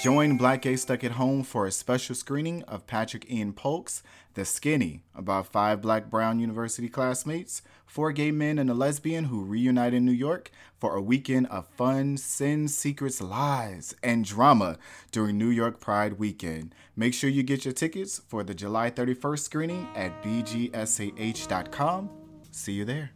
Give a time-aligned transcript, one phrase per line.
[0.00, 4.02] Join Black Gay Stuck at Home for a special screening of Patrick Ian Polk's
[4.32, 9.42] The Skinny, about five black Brown University classmates, four gay men, and a lesbian who
[9.42, 14.78] reunite in New York for a weekend of fun, sin, secrets, lies, and drama
[15.10, 16.74] during New York Pride weekend.
[16.96, 22.08] Make sure you get your tickets for the July 31st screening at bgsah.com.
[22.50, 23.10] See you there.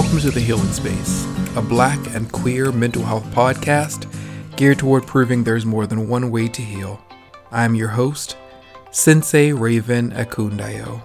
[0.00, 1.26] Welcome to The Healing Space,
[1.56, 4.06] a black and queer mental health podcast
[4.56, 7.02] geared toward proving there's more than one way to heal.
[7.50, 8.36] I'm your host,
[8.92, 11.02] Sensei Raven Akundayo.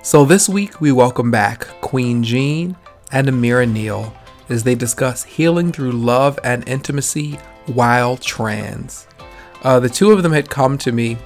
[0.00, 2.78] So this week we welcome back Qween Jean
[3.12, 4.16] and Ameirah Neal
[4.48, 7.32] as they discuss healing through love and intimacy
[7.66, 9.06] while trans.
[9.62, 11.18] Uh, the two of them had come to me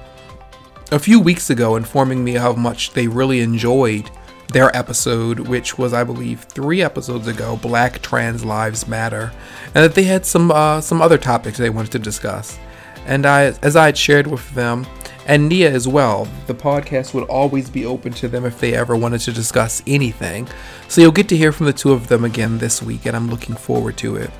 [0.91, 4.11] a few weeks ago informing me how much they really enjoyed
[4.51, 9.31] their episode, which was, I believe, three episodes ago, Black Trans Lives Matter,
[9.67, 12.59] and that they had some uh, some other topics they wanted to discuss.
[13.05, 14.85] And I, as I had shared with them,
[15.25, 18.95] and Nia as well, the podcast would always be open to them if they ever
[18.95, 20.47] wanted to discuss anything.
[20.87, 23.29] So you'll get to hear from the two of them again this week, and I'm
[23.29, 24.31] looking forward to it.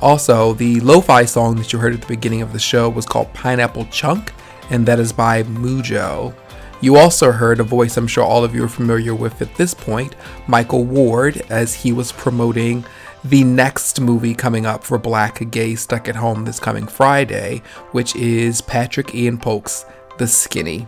[0.00, 3.06] Also, the lo fi song that you heard at the beginning of the show was
[3.06, 4.32] called Pineapple Chunk,
[4.70, 6.34] and that is by Mujo.
[6.80, 9.74] You also heard a voice I'm sure all of you are familiar with at this
[9.74, 10.14] point,
[10.46, 12.84] Michael Ward, as he was promoting
[13.24, 18.14] the next movie coming up for Black Gay Stuck at Home this coming Friday, which
[18.14, 19.84] is Patrick Ian Polk's
[20.18, 20.86] The Skinny.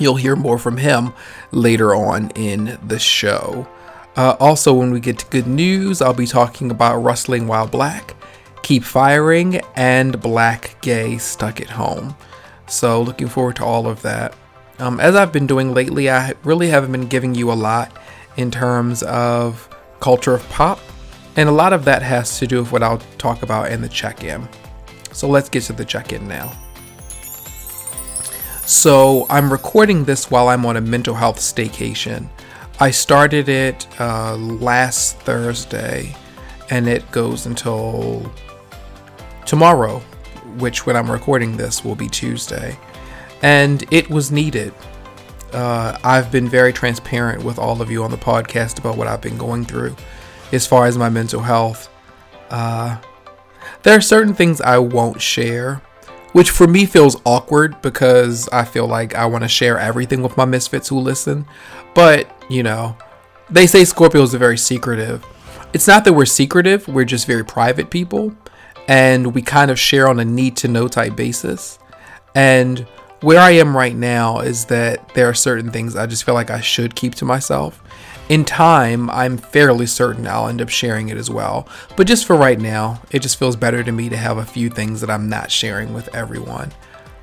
[0.00, 1.12] You'll hear more from him
[1.52, 3.68] later on in the show.
[4.16, 8.14] Uh, also, when we get to good news, I'll be talking about Rustling While Black,
[8.62, 12.16] Keep Firing, and Black Gay Stuck at Home.
[12.66, 14.34] So, looking forward to all of that.
[14.78, 17.96] Um, as I've been doing lately, I really haven't been giving you a lot
[18.36, 19.68] in terms of
[20.00, 20.80] culture of pop,
[21.36, 23.88] and a lot of that has to do with what I'll talk about in the
[23.88, 24.48] check in.
[25.12, 26.52] So let's get to the check in now.
[28.66, 32.28] So I'm recording this while I'm on a mental health staycation.
[32.80, 36.16] I started it uh, last Thursday,
[36.70, 38.32] and it goes until
[39.46, 40.00] tomorrow,
[40.58, 42.76] which when I'm recording this will be Tuesday
[43.44, 44.72] and it was needed.
[45.52, 49.20] Uh, I've been very transparent with all of you on the podcast about what I've
[49.20, 49.94] been going through
[50.50, 51.90] as far as my mental health.
[52.48, 52.96] Uh,
[53.82, 55.82] there are certain things I won't share,
[56.32, 60.38] which for me feels awkward because I feel like I want to share everything with
[60.38, 61.44] my misfits who listen.
[61.94, 62.96] But, you know,
[63.50, 65.22] they say Scorpios are very secretive.
[65.74, 68.34] It's not that we're secretive, we're just very private people,
[68.88, 71.78] and we kind of share on a need to know type basis.
[72.34, 72.86] And
[73.24, 76.50] where I am right now is that there are certain things I just feel like
[76.50, 77.80] I should keep to myself.
[78.28, 81.68] in time, I'm fairly certain I'll end up sharing it as well.
[81.96, 84.70] But just for right now, it just feels better to me to have a few
[84.70, 86.72] things that I'm not sharing with everyone.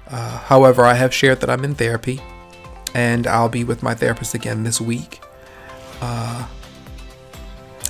[0.10, 2.22] Uh, however, I have shared that I'm in therapy,
[2.94, 5.22] and I'll be with my therapist again this week.
[6.02, 6.48] Uh,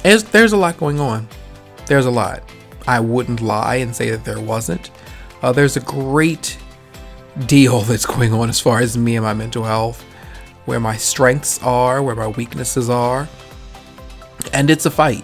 [0.03, 1.27] there's a lot going on.
[1.87, 2.43] There's a lot.
[2.87, 4.89] I wouldn't lie and say that there wasn't.
[5.41, 6.57] Uh, there's a great
[7.45, 10.03] deal that's going on as far as me and my mental health
[10.65, 13.27] where my strengths are, where my weaknesses are.
[14.53, 15.23] And it's a fight.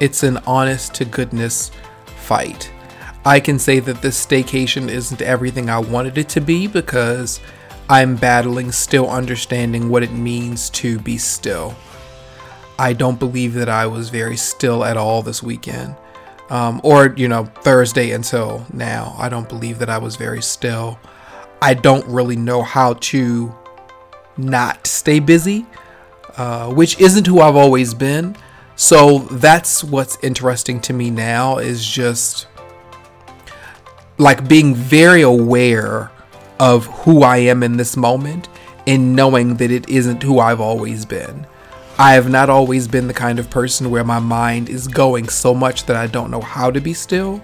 [0.00, 1.70] It's an honest to goodness
[2.16, 2.70] fight.
[3.24, 7.40] I can say that this staycation isn't everything I wanted it to be because
[7.90, 11.74] I'm battling still understanding what it means to be still.
[12.78, 15.96] I don't believe that I was very still at all this weekend.
[16.50, 19.14] Um, or, you know, Thursday until now.
[19.18, 20.98] I don't believe that I was very still.
[21.60, 23.54] I don't really know how to
[24.38, 25.66] not stay busy,
[26.36, 28.36] uh, which isn't who I've always been.
[28.76, 32.46] So that's what's interesting to me now is just
[34.18, 36.10] like being very aware
[36.60, 38.48] of who I am in this moment
[38.86, 41.46] and knowing that it isn't who I've always been.
[41.98, 45.52] I have not always been the kind of person where my mind is going so
[45.52, 47.42] much that I don't know how to be still.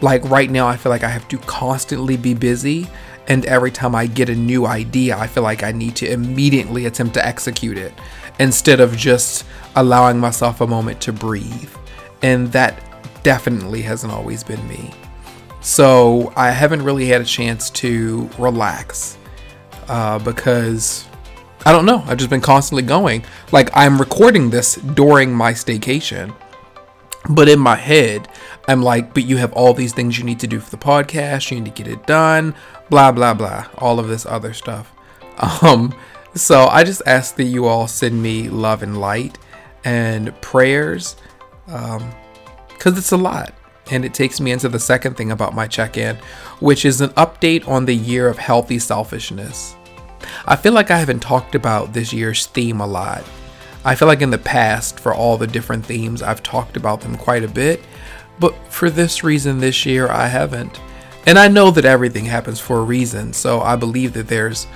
[0.00, 2.88] Like right now, I feel like I have to constantly be busy
[3.26, 6.86] and every time I get a new idea, I feel like I need to immediately
[6.86, 7.94] attempt to execute it
[8.38, 9.46] instead of just
[9.76, 11.70] allowing myself a moment to breathe.
[12.22, 12.82] And that
[13.22, 14.92] definitely hasn't always been me.
[15.60, 19.16] So I haven't really had a chance to relax
[19.88, 21.06] uh, because
[21.66, 22.02] I don't know.
[22.06, 23.24] I've just been constantly going.
[23.52, 26.34] Like I'm recording this during my staycation.
[27.30, 28.28] But in my head,
[28.68, 31.50] I'm like, but you have all these things you need to do for the podcast.
[31.50, 32.54] You need to get it done
[32.90, 34.92] blah blah blah, all of this other stuff.
[35.62, 35.92] Um,
[36.36, 39.36] so I just ask that you all send me love and light
[39.84, 41.16] and prayers,
[41.66, 42.12] um,
[42.68, 43.52] because it's a lot.
[43.90, 46.16] And it takes me into the second thing about my check in,
[46.60, 49.74] which is an update on the year of healthy selfishness.
[50.46, 53.24] I feel like I haven't talked about this year's theme a lot.
[53.84, 57.16] I feel like in the past, for all the different themes, I've talked about them
[57.16, 57.82] quite a bit,
[58.38, 60.80] but for this reason this year, I haven't.
[61.26, 64.66] And I know that everything happens for a reason, so I believe that there's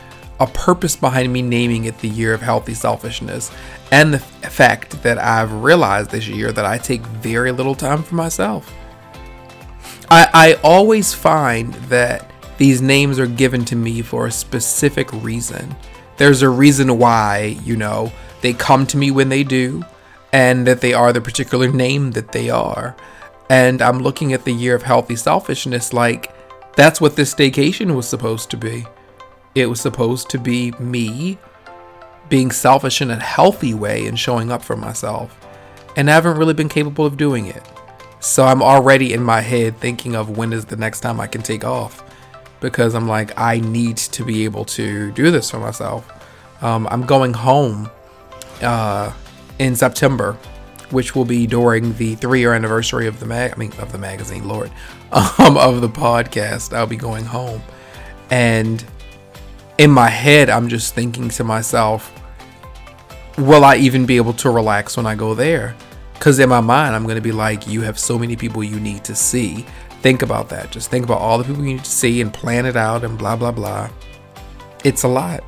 [0.40, 3.50] a purpose behind me naming it the year of healthy selfishness
[3.90, 8.14] and the fact that I've realized this year that I take very little time for
[8.14, 8.72] myself.
[10.10, 15.74] I, I always find that these names are given to me for a specific reason.
[16.16, 18.12] There's a reason why, you know,
[18.42, 19.84] they come to me when they do,
[20.32, 22.96] and that they are the particular name that they are.
[23.48, 26.34] And I'm looking at the year of healthy selfishness like
[26.76, 28.84] that's what this staycation was supposed to be.
[29.54, 31.38] It was supposed to be me
[32.28, 35.46] being selfish in a healthy way and showing up for myself.
[35.96, 37.62] And I haven't really been capable of doing it.
[38.20, 41.42] So I'm already in my head thinking of when is the next time I can
[41.42, 42.04] take off.
[42.60, 46.10] Because I'm like, I need to be able to do this for myself.
[46.62, 47.90] Um, I'm going home
[48.62, 49.12] uh,
[49.58, 50.36] in September
[50.90, 53.52] which will be during the three-year anniversary of the mag.
[53.52, 54.70] I mean, of the magazine, Lord,
[55.12, 56.74] um, of the podcast.
[56.74, 57.62] I'll be going home,
[58.30, 58.84] and
[59.78, 62.12] in my head, I'm just thinking to myself,
[63.36, 65.76] will I even be able to relax when I go there?
[66.14, 68.80] Because in my mind, I'm going to be like, you have so many people you
[68.80, 69.64] need to see.
[70.02, 70.70] Think about that.
[70.70, 73.18] Just think about all the people you need to see and plan it out and
[73.18, 73.90] blah, blah, blah.
[74.84, 75.42] It's a lot.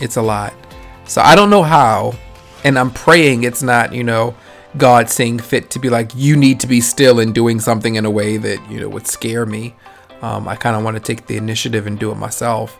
[0.00, 0.54] It's a lot.
[1.04, 2.14] So I don't know how.
[2.64, 4.34] And I'm praying it's not, you know,
[4.76, 8.04] God seeing fit to be like, you need to be still and doing something in
[8.04, 9.74] a way that, you know, would scare me.
[10.22, 12.78] Um, I kind of want to take the initiative and do it myself.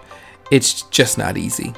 [0.51, 1.75] It's just not easy.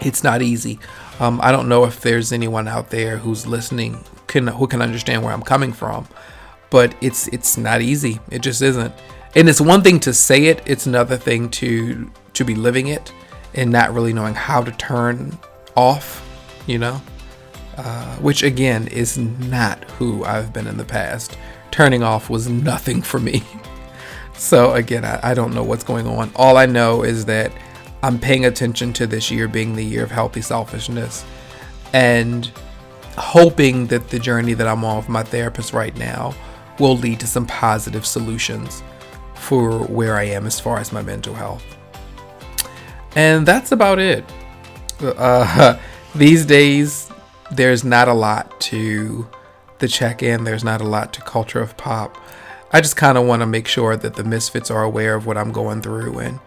[0.00, 0.78] It's not easy.
[1.20, 5.22] Um, I don't know if there's anyone out there who's listening can who can understand
[5.22, 6.08] where I'm coming from,
[6.72, 8.18] but it's it's not easy.
[8.30, 8.92] It just isn't.
[9.36, 10.62] And it's one thing to say it.
[10.64, 13.12] It's another thing to to be living it
[13.54, 15.38] and not really knowing how to turn
[15.76, 16.26] off.
[16.66, 17.00] You know.
[17.76, 21.38] Uh, which again is not who I've been in the past.
[21.70, 23.42] Turning off was nothing for me.
[24.34, 26.30] so again, I, I don't know what's going on.
[26.36, 27.50] All I know is that
[28.02, 31.24] I'm paying attention to this year being the year of healthy selfishness
[31.94, 32.50] and
[33.16, 36.34] hoping that the journey that I'm on with my therapist right now
[36.82, 38.82] will lead to some positive solutions
[39.36, 41.64] for where I am as far as my mental health.
[43.14, 44.24] And that's about it.
[45.00, 45.78] Uh,
[46.16, 47.08] these days,
[47.52, 49.28] there's not a lot to
[49.78, 52.18] the check in, there's not a lot to Culture of Pop.
[52.72, 55.38] I just kind of want to make sure that the misfits are aware of what
[55.38, 56.18] I'm going through.
[56.18, 56.40] And,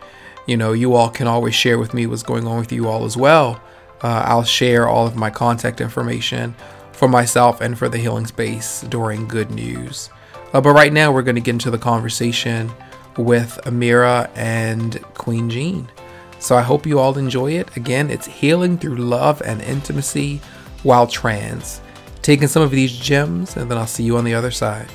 [0.47, 3.05] you know, you all can always share with me what's going on with you all
[3.05, 3.61] as well.
[4.01, 6.55] Uh, I'll share all of my contact information
[6.91, 10.09] for myself and for the healing space during good news.
[10.55, 12.71] Uh, but right now, we're going to get into the conversation
[13.17, 15.91] with Ameirah and Qween Jean.
[16.39, 17.75] So I hope you all enjoy it.
[17.75, 20.38] Again, it's healing through love and intimacy
[20.83, 21.81] while trans.
[22.21, 24.89] Taking some of these gems, and then I'll see you on the other side.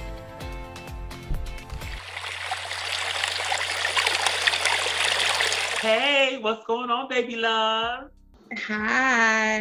[5.82, 8.08] Hey, what's going on, baby love?
[8.58, 9.60] Hi.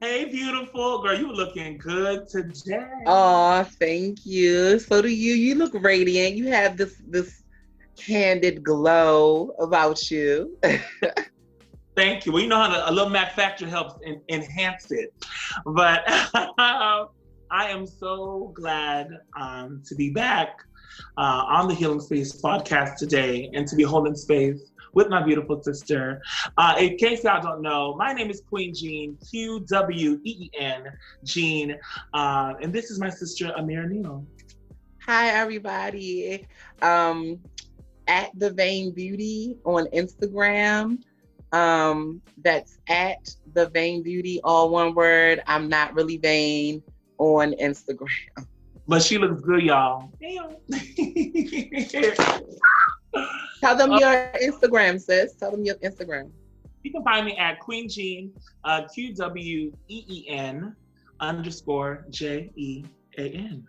[0.00, 1.18] Hey, beautiful girl.
[1.18, 2.86] You looking good today.
[3.06, 4.78] Oh, thank you.
[4.78, 5.34] So do you.
[5.34, 6.36] You look radiant.
[6.36, 7.42] You have this this
[7.96, 10.56] candid glow about you.
[11.96, 12.32] thank you.
[12.32, 15.12] Well, you know how to, a little Max Factor helps in, enhance it.
[15.66, 17.06] But I
[17.50, 20.60] am so glad um, to be back
[21.18, 24.60] uh, on the Healing Space podcast today and to be holding space
[24.94, 26.22] with my beautiful sister.
[26.56, 30.50] Uh, in case y'all don't know, my name is Qween Jean, Q W E E
[30.58, 30.84] N,
[31.24, 31.76] Jean.
[32.12, 34.26] Uh, and this is my sister, Ameirah Neal.
[35.06, 36.46] Hi, everybody.
[36.82, 37.40] Um,
[38.06, 40.98] at the Vain Beauty on Instagram.
[41.52, 45.42] Um, that's at the Vain Beauty, all one word.
[45.46, 46.82] I'm not really vain
[47.18, 48.46] on Instagram.
[48.86, 50.10] But she looks good, y'all.
[50.20, 50.56] Damn.
[53.60, 55.34] Tell them uh, your Instagram, sis.
[55.34, 56.30] Tell them your Instagram.
[56.82, 58.32] You can find me at Qween Jean,
[58.64, 60.76] uh, Q W E E N
[61.20, 62.84] underscore J E
[63.16, 63.66] A N.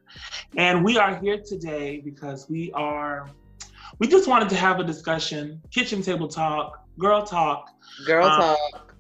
[0.58, 3.30] And we are here today because we are,
[4.00, 7.70] we just wanted to have a discussion, kitchen table talk, girl talk.
[8.06, 8.94] Girl um, talk.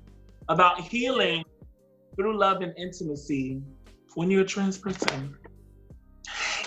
[0.47, 1.43] About healing
[2.15, 3.61] through love and intimacy
[4.13, 5.35] when you're a trans person.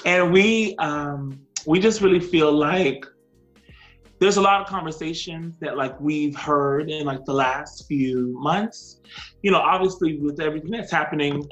[0.05, 3.05] And we, um, we just really feel like
[4.21, 9.00] there's a lot of conversations that like we've heard in like the last few months.
[9.43, 11.47] You know obviously with everything that's happening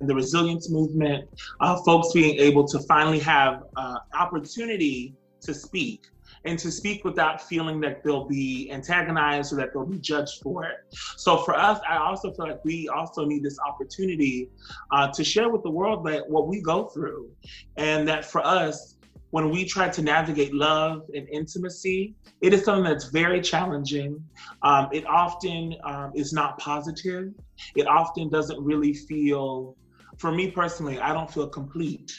[0.00, 1.28] in the resilience movement
[1.60, 6.06] uh, folks being able to finally have uh, opportunity to speak
[6.44, 10.64] and to speak without feeling that they'll be antagonized or that they'll be judged for
[10.64, 10.76] it.
[11.16, 14.50] So for us, I also feel like we also need this opportunity
[14.90, 17.30] uh, to share with the world that what we go through,
[17.76, 18.96] and that for us,
[19.30, 24.22] when we try to navigate love and intimacy, it is something that's very challenging.
[24.62, 27.32] Um, it often um, is not positive.
[27.74, 29.74] It often doesn't really feel,
[30.18, 32.12] for me personally, I don't feel complete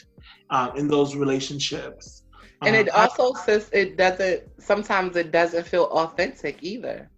[0.50, 2.23] uh, in those relationships.
[2.66, 7.10] And it um, also says it doesn't, sometimes it doesn't feel authentic either.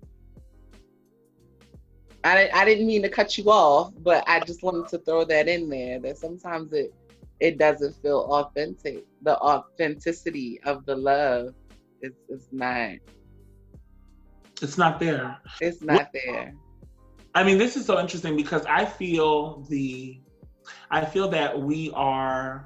[2.24, 5.46] I, I didn't mean to cut you off, but I just wanted to throw that
[5.48, 6.92] in there that sometimes it
[7.38, 9.04] it doesn't feel authentic.
[9.22, 11.54] The authenticity of the love
[12.00, 12.96] is is not.
[14.62, 15.38] It's not there.
[15.60, 16.54] It's not there.
[17.34, 20.18] I mean, this is so interesting because I feel the,
[20.90, 22.64] I feel that we are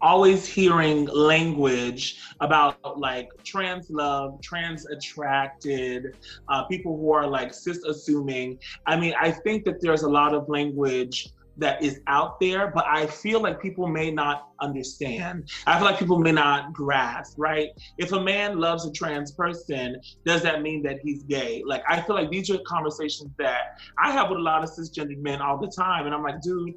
[0.00, 6.16] always hearing language about like trans love, trans attracted,
[6.48, 8.58] uh, people who are like cis assuming.
[8.86, 12.84] I mean, I think that there's a lot of language that is out there, but
[12.86, 15.50] I feel like people may not understand.
[15.66, 17.70] I feel like people may not grasp, right?
[17.98, 21.62] If a man loves a trans person, does that mean that he's gay?
[21.66, 25.18] Like, I feel like these are conversations that I have with a lot of cisgendered
[25.18, 26.06] men all the time.
[26.06, 26.74] And I'm like, dude,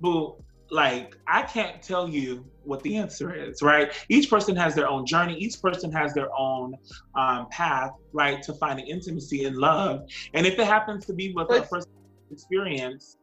[0.00, 0.36] boo,
[0.70, 3.92] like, I can't tell you what the answer is, right?
[4.08, 5.36] Each person has their own journey.
[5.38, 6.74] Each person has their own
[7.14, 10.02] um, path, right, to finding intimacy and love.
[10.34, 11.88] And if it happens to be with but, a first
[12.30, 13.16] experience,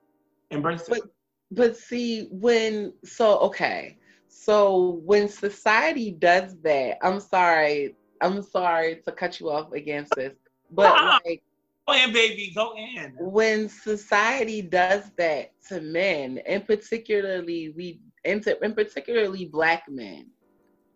[0.52, 1.04] Embrace but, it.
[1.52, 9.12] But see, when so okay, so when society does that, I'm sorry, I'm sorry to
[9.12, 10.34] cut you off against this,
[10.72, 11.44] but like
[11.88, 12.52] Go in, baby.
[12.56, 13.16] Go in.
[13.20, 20.28] When society does that to men, and particularly we, and, and particularly black men,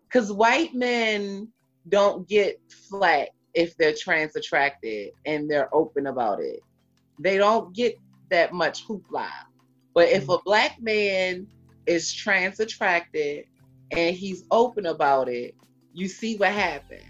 [0.08, 1.48] because white men
[1.88, 6.60] don't get flat if they're trans attracted and they're open about it.
[7.18, 7.98] They don't get
[8.30, 9.28] that much hoopla.
[9.94, 10.32] But if mm-hmm.
[10.32, 11.46] a black man
[11.86, 13.46] is trans attracted
[13.92, 15.54] and he's open about it,
[15.94, 17.04] you see what happened.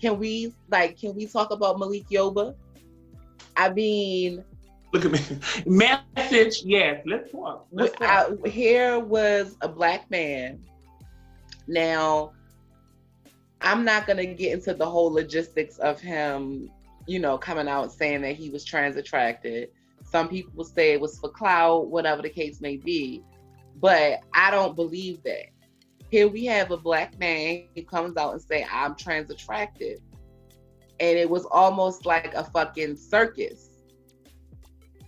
[0.00, 2.54] Can we like can we talk about Malik Yoba?
[3.56, 4.42] I mean
[4.92, 5.20] Look at me.
[5.66, 7.66] Message, yes, let's talk.
[7.70, 8.36] Let's talk.
[8.44, 10.60] I, here was a black man.
[11.68, 12.32] Now,
[13.60, 16.70] I'm not gonna get into the whole logistics of him,
[17.06, 19.70] you know, coming out saying that he was trans attracted.
[20.02, 23.22] Some people say it was for clout, whatever the case may be.
[23.76, 25.46] But I don't believe that.
[26.10, 30.00] Here we have a black man who comes out and say, I'm trans attracted.
[30.98, 33.69] And it was almost like a fucking circus.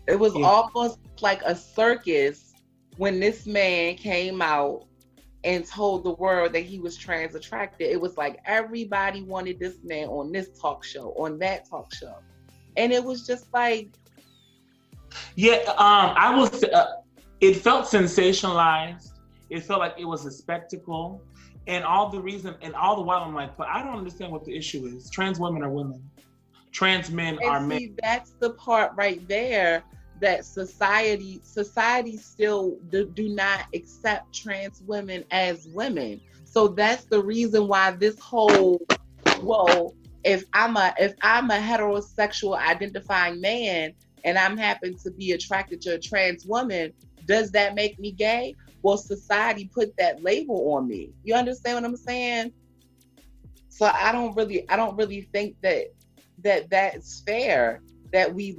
[0.08, 0.44] It was yeah.
[0.46, 2.52] almost like a circus
[2.96, 4.86] when this man came out
[5.44, 7.90] and told the world that he was trans attracted.
[7.90, 12.16] It was like everybody wanted this man on this talk show, on that talk show.
[12.76, 13.90] And it was just like
[15.36, 16.96] Yeah, um I was uh,
[17.40, 19.10] it felt sensationalized.
[19.50, 21.22] It felt like it was a spectacle.
[21.66, 24.44] And all the reason and all the while I'm like, but I don't understand what
[24.44, 25.10] the issue is.
[25.10, 26.02] Trans women are women.
[26.72, 27.96] Trans men and are see, men.
[28.02, 29.84] That's the part right there
[30.20, 36.20] that society society still do, do not accept trans women as women.
[36.44, 38.80] So that's the reason why this whole
[39.42, 43.92] well, if I'm a if I'm a heterosexual identifying man
[44.24, 46.92] and I'm happen to be attracted to a trans woman,
[47.26, 48.54] does that make me gay?
[48.82, 51.10] Well, society put that label on me.
[51.24, 52.52] You understand what I'm saying?
[53.68, 55.86] So I don't really I don't really think that
[56.44, 57.82] that that's fair
[58.12, 58.56] that we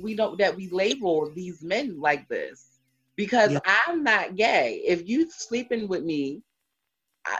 [0.00, 2.80] we don't that we label these men like this
[3.16, 3.60] because yeah.
[3.66, 4.82] I'm not gay.
[4.86, 6.42] If you sleeping with me,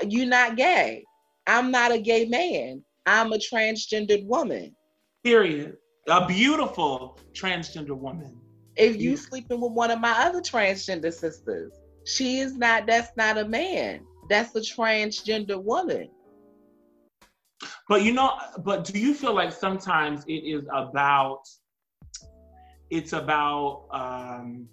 [0.07, 1.05] you're not gay.
[1.47, 2.85] I'm not a gay man.
[3.07, 4.75] I'm a transgendered woman.
[5.25, 5.77] Period.
[6.09, 8.39] A beautiful transgender woman.
[8.77, 11.73] If you sleeping with one of my other transgender sisters,
[12.05, 12.87] she is not.
[12.87, 14.05] That's not a man.
[14.29, 16.09] That's a transgender woman.
[17.89, 21.43] But you know, but do you feel like sometimes it is about
[22.91, 24.69] it's about um,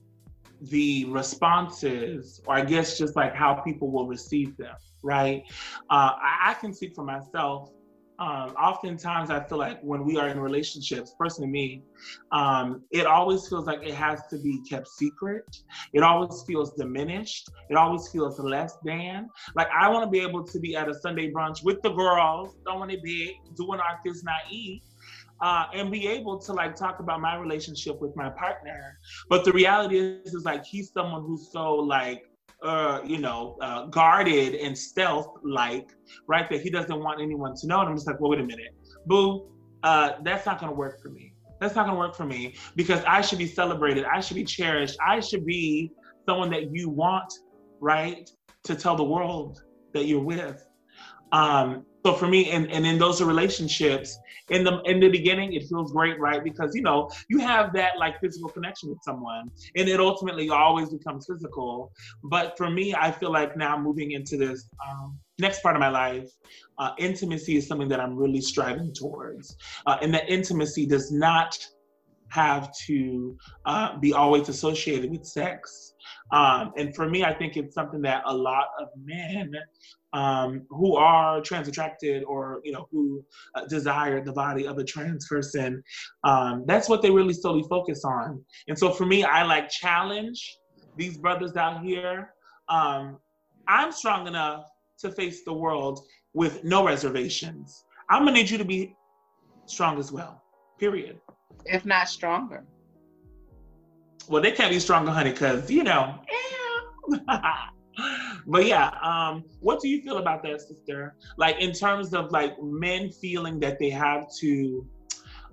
[0.62, 5.43] the responses, or I guess just like how people will receive them, right?
[5.89, 7.72] Uh, I, I can speak for myself.
[8.19, 11.83] Um, oftentimes, I feel like when we are in relationships, personally me,
[12.33, 15.45] um, it always feels like it has to be kept secret.
[15.93, 17.49] It always feels diminished.
[17.69, 19.29] It always feels less than.
[19.55, 22.57] Like I want to be able to be at a Sunday brunch with the girls,
[22.65, 24.81] throwing it big, doing our kids naive,
[25.41, 28.99] uh, and be able to like talk about my relationship with my partner.
[29.29, 32.29] But the reality is, is like he's someone who's so like
[32.63, 35.89] uh, you know, uh, guarded and stealth like,
[36.28, 36.50] right?
[36.50, 37.80] That he doesn't want anyone to know.
[37.80, 39.50] And I'm just like, well, wait a minute, boo,
[39.84, 41.34] uh, that's not gonna work for me.
[41.60, 44.06] That's not gonna work for me because I should be celebrated.
[44.06, 44.98] I should be cherished.
[45.06, 45.91] I should be
[46.28, 47.32] someone that you want,
[47.80, 48.30] right?
[48.65, 49.62] To tell the world
[49.93, 50.65] that you're with.
[51.32, 54.17] Um, so for me, and, and in those relationships,
[54.49, 56.43] in the in the beginning, it feels great, right?
[56.43, 60.89] Because you know you have that like physical connection with someone, and it ultimately always
[60.89, 61.91] becomes physical.
[62.23, 65.89] But for me, I feel like now moving into this um, next part of my
[65.89, 66.29] life,
[66.77, 71.57] uh, intimacy is something that I'm really striving towards, uh, and that intimacy does not
[72.29, 73.35] have to
[73.65, 75.95] uh, be always associated with sex.
[76.31, 79.51] Um, and for me, I think it's something that a lot of men
[80.13, 83.24] um, who are trans attracted or you know who
[83.56, 85.84] uh, desire the body of a trans person
[86.24, 88.43] um, that's what they really solely focus on.
[88.67, 90.58] And so for me i like challenge
[90.98, 92.34] these brothers out here.
[92.67, 93.17] Um,
[93.67, 94.65] i'm strong enough
[95.00, 96.00] to face the world
[96.34, 97.86] with no reservations.
[98.10, 98.95] I'm gonna need you to be
[99.65, 100.41] strong as well
[100.80, 101.19] period.
[101.65, 102.63] If not stronger.
[104.28, 106.15] Well they can't be stronger honey because you know
[108.47, 111.15] but yeah, um, what do you feel about that, sister?
[111.38, 114.86] Like in terms of like men feeling that they have to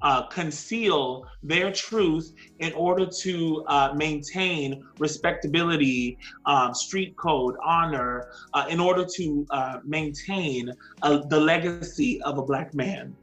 [0.03, 8.66] uh, conceal their truth in order to uh, maintain respectability, um, street code, honor, uh,
[8.68, 10.70] in order to uh, maintain
[11.03, 13.14] uh, the legacy of a black man?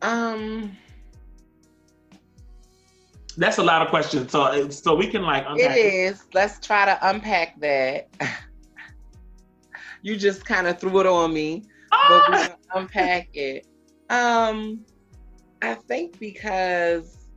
[0.00, 0.76] Um,
[3.36, 4.30] that's a lot of questions.
[4.30, 6.24] So so we can like unpack it is.
[6.32, 8.08] Let's try to unpack that.
[10.02, 12.24] you just kind of threw it on me, ah!
[12.28, 13.66] but we unpack it.
[14.10, 14.84] Um,
[15.62, 17.28] I think because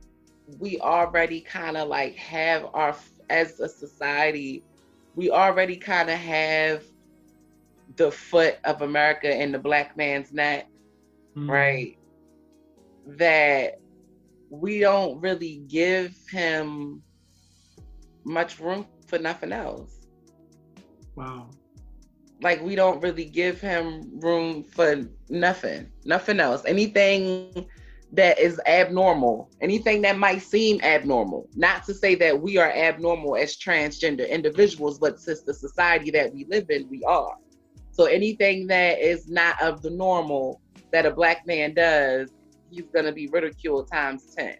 [0.58, 2.94] we already kind of like have our
[3.30, 4.62] as a society,
[5.14, 6.84] we already kind of have
[7.96, 10.68] the foot of America in the black man's neck,
[11.36, 11.48] mm.
[11.48, 11.96] right?
[13.06, 13.80] That
[14.50, 17.02] we don't really give him
[18.24, 20.06] much room for nothing else.
[21.14, 21.50] Wow.
[22.42, 26.64] Like we don't really give him room for nothing, nothing else.
[26.66, 27.66] Anything
[28.12, 31.48] that is abnormal, anything that might seem abnormal.
[31.54, 36.32] Not to say that we are abnormal as transgender individuals, but since the society that
[36.32, 37.36] we live in, we are.
[37.92, 40.60] So anything that is not of the normal
[40.92, 42.30] that a black man does
[42.70, 44.56] he's gonna be ridiculed times 10.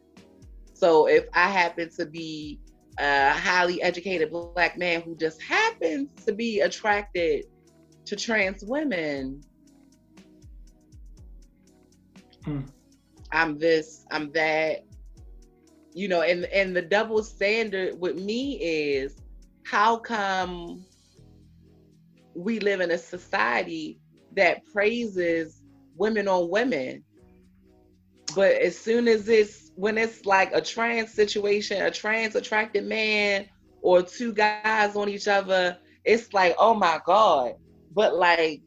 [0.75, 2.61] So if I happen to be
[2.99, 7.47] a highly educated black man who just happens to be attracted
[8.07, 9.43] to trans women,
[12.45, 12.61] hmm.
[13.33, 14.85] I'm this, I'm that.
[15.95, 19.17] you know, and and the double standard with me is
[19.65, 20.85] how come
[22.35, 23.99] we live in a society
[24.37, 25.63] that praises
[25.97, 27.03] women on women
[28.37, 33.47] but as soon as it's when it's like a trans situation a trans attracted man
[33.83, 37.55] or two guys on each other it's like oh my god.
[37.93, 38.63] But like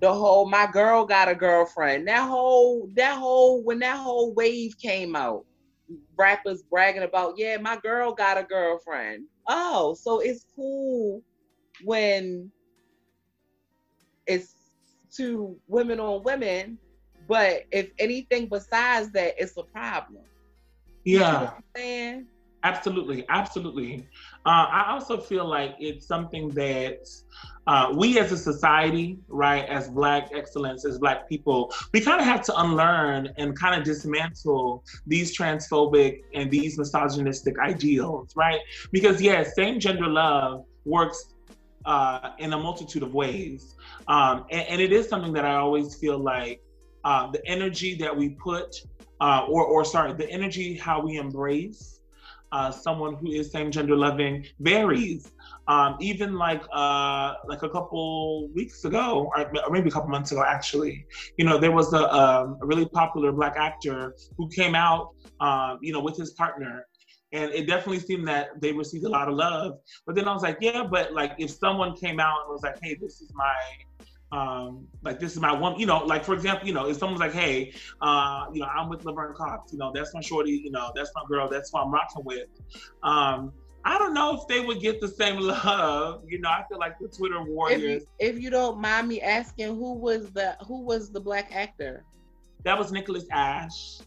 [0.00, 2.08] the whole my girl got a girlfriend.
[2.08, 5.44] That whole that whole when that whole wave came out
[6.16, 9.24] rappers bragging about yeah my girl got a girlfriend.
[9.46, 11.22] Oh so it's cool
[11.84, 12.50] when
[14.26, 14.54] it's
[15.14, 16.78] two women on women
[17.30, 20.24] but if anything besides that it's a problem.
[21.04, 21.52] Yeah.
[22.64, 23.24] absolutely.
[23.28, 24.04] Absolutely.
[24.44, 27.06] Uh, i also feel like it's something that
[27.68, 32.26] uh, we as a society, right, as Black excellence, as Black people, we kind of
[32.26, 38.58] have to unlearn and kind of dismantle these transphobic and these misogynistic ideals, right?
[38.90, 41.32] Because, yes, same gender love works
[41.84, 43.76] uh, in a multitude of ways.
[44.08, 46.60] Um, and, and, it is something that I always feel like
[47.04, 48.76] uh, the energy that we put,
[49.20, 52.00] uh, or, or sorry, the energy how we embrace
[52.52, 55.32] uh, someone who is same gender loving varies.
[55.68, 60.42] Um, even like uh, like a couple weeks ago, or maybe a couple months ago,
[60.44, 65.14] actually, you know, there was a, um, a really popular black actor who came out,
[65.40, 66.86] um, you know, with his partner,
[67.32, 69.78] and it definitely seemed that they received a lot of love.
[70.06, 72.78] But then I was like, yeah, but like if someone came out and was like,
[72.82, 73.54] hey, this is my
[74.32, 77.20] um, like this is my one, you know, like for example, you know, if someone's
[77.20, 80.70] like, hey, uh, you know, I'm with Laverne Cox, you know, that's my shorty, you
[80.70, 82.46] know, that's my girl, that's who I'm rocking with.
[83.02, 83.52] Um,
[83.84, 86.24] I don't know if they would get the same love.
[86.28, 88.02] You know, I feel like the Twitter warriors.
[88.18, 91.54] If you, if you don't mind me asking, who was the who was the black
[91.54, 92.04] actor?
[92.64, 94.00] That was Nicholas Ashe.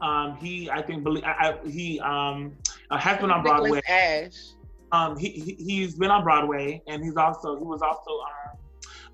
[0.00, 2.56] Um, he, I think, believe, I, I, he um,
[2.90, 3.80] uh, has been on Broadway.
[3.86, 4.52] Nicholas Ashe.
[4.92, 8.58] Um, he, he has been on Broadway, and he's also he was also um,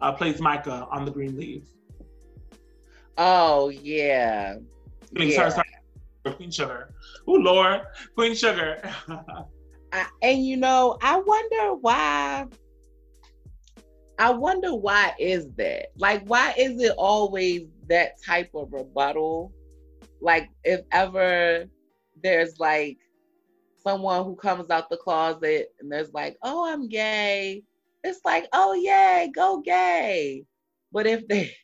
[0.03, 1.71] uh, plays Micah on the Green Leaves.
[3.17, 4.57] Oh yeah.
[5.13, 5.37] yeah.
[5.37, 6.37] Sorry, sorry.
[6.37, 6.95] Queen Sugar.
[7.27, 7.83] Oh Lord,
[8.15, 8.83] Queen Sugar.
[9.93, 12.47] I, and you know, I wonder why.
[14.19, 15.87] I wonder why is that?
[15.97, 19.53] Like, why is it always that type of rebuttal?
[20.21, 21.65] Like, if ever
[22.23, 22.99] there's like
[23.83, 27.65] someone who comes out the closet and there's like, oh, I'm gay,
[28.05, 30.45] it's like, oh yay, go gay.
[30.93, 31.55] But if they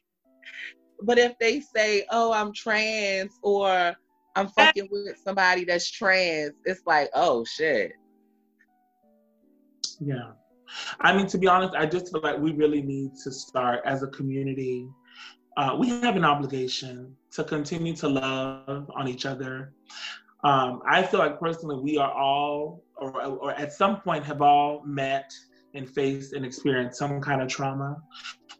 [1.02, 3.94] but if they say, oh, I'm trans or
[4.36, 7.92] I'm fucking with somebody that's trans, it's like, oh shit.
[10.00, 10.32] Yeah.
[11.00, 14.02] I mean, to be honest, I just feel like we really need to start as
[14.02, 14.88] a community.
[15.56, 19.72] Uh, we have an obligation to continue to love on each other.
[20.44, 24.82] Um, I feel like personally, we are all, or, or at some point, have all
[24.84, 25.32] met
[25.74, 27.96] and face and experience some kind of trauma,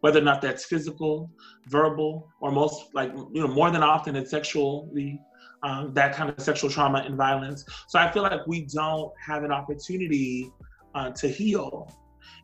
[0.00, 1.30] whether or not that's physical,
[1.66, 5.20] verbal, or most like you know more than often it's sexually
[5.62, 7.64] um, that kind of sexual trauma and violence.
[7.88, 10.50] So I feel like we don't have an opportunity
[10.94, 11.92] uh, to heal.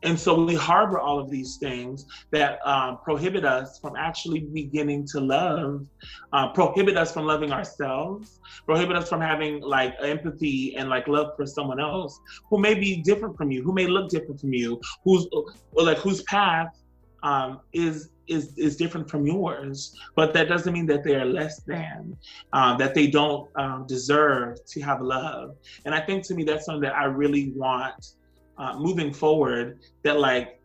[0.02, 5.06] And so we harbor all of these things that um, prohibit us from actually beginning
[5.08, 5.86] to love,
[6.32, 11.34] uh, prohibit us from loving ourselves, prohibit us from having like empathy and like love
[11.36, 12.20] for someone else
[12.50, 15.26] who may be different from you, who may look different from you, who's
[15.72, 16.68] or like whose path
[17.22, 21.60] um, is is is different from yours, but that doesn't mean that they are less
[21.62, 22.16] than,
[22.52, 25.56] uh, that they don't um, deserve to have love.
[25.84, 28.14] And I think to me that's something that I really want
[28.58, 30.60] uh, moving forward that like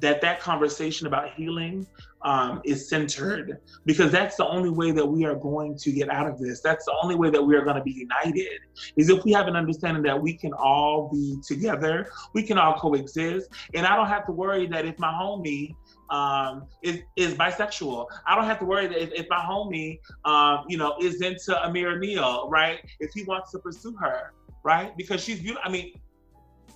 [0.00, 1.86] that that conversation about healing
[2.22, 6.26] um, is centered because that's the only way that we are going to get out
[6.26, 6.60] of this.
[6.60, 8.60] That's the only way that we are going to be united
[8.96, 12.74] is if we have an understanding that we can all be together, we can all
[12.74, 15.74] coexist, and I don't have to worry that if my homie
[16.10, 18.06] um, is is bisexual.
[18.26, 21.52] I don't have to worry that if, if my homie, um, you know, is into
[21.52, 22.80] Ameirah Neal, right?
[23.00, 24.32] If he wants to pursue her,
[24.64, 24.96] right?
[24.96, 25.62] Because she's beautiful.
[25.64, 25.92] I mean,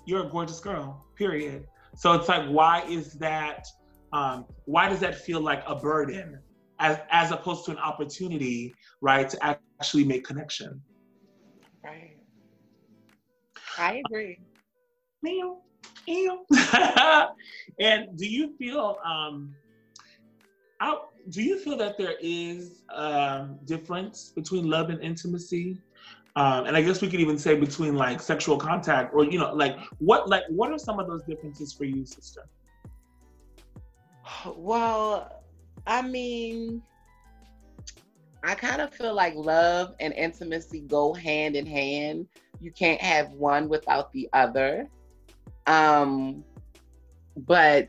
[0.08, 1.66] you're a gorgeous girl, period.
[1.94, 3.66] So it's like, why is that?
[4.14, 6.38] Um, why does that feel like a burden,
[6.78, 10.80] as as opposed to an opportunity, right, to actually make connection?
[11.84, 12.16] Right.
[13.76, 14.40] I agree.
[15.22, 15.58] Meow,
[16.08, 16.46] meow.
[17.78, 19.54] and do you feel um,
[20.80, 25.82] out, do you feel that there is a difference between love and intimacy
[26.38, 29.52] um, and I guess we could even say between like sexual contact or you know
[29.52, 32.42] like what like what are some of those differences for you, sister?
[34.46, 35.42] Well,
[35.84, 36.80] I mean,
[38.44, 42.28] I kind of feel like love and intimacy go hand in hand.
[42.60, 44.86] You can't have one without the other.
[45.66, 46.44] Um,
[47.36, 47.88] but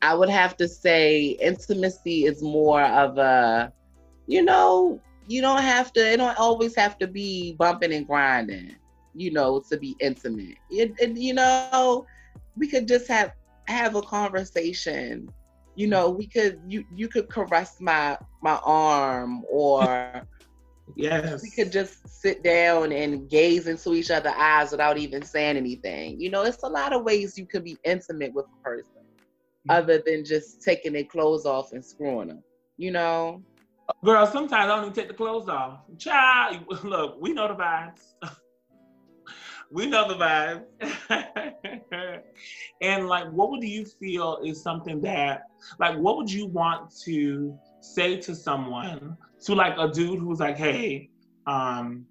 [0.00, 3.72] I would have to say intimacy is more of a,
[4.28, 8.76] you know, you don't have to, it don't always have to be bumping and grinding,
[9.14, 10.56] you know, to be intimate.
[10.70, 12.06] It, it, you know,
[12.56, 13.32] we could just have
[13.68, 15.28] have a conversation.
[15.74, 20.22] You know, we could you you could caress my my arm or
[20.96, 21.42] yes.
[21.42, 26.20] we could just sit down and gaze into each other's eyes without even saying anything.
[26.20, 29.70] You know, it's a lot of ways you could be intimate with a person mm-hmm.
[29.70, 32.42] other than just taking their clothes off and screwing them.
[32.76, 33.42] You know?
[34.04, 35.80] Girl, sometimes I don't even take the clothes off.
[35.98, 38.14] Child, look, we know the vibes.
[39.70, 40.64] we know the vibes.
[42.80, 45.42] and like, what would you feel is something that,
[45.78, 50.56] like, what would you want to say to someone, to like a dude who's like,
[50.56, 51.08] hey,
[51.46, 52.06] um,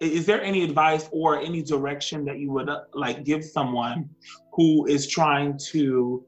[0.00, 4.08] is there any advice or any direction that you would uh, like give someone
[4.52, 6.24] who is trying to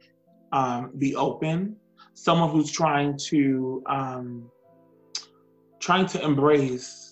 [0.52, 1.76] um, be open,
[2.14, 4.50] someone who's trying to um,
[5.80, 7.10] trying to embrace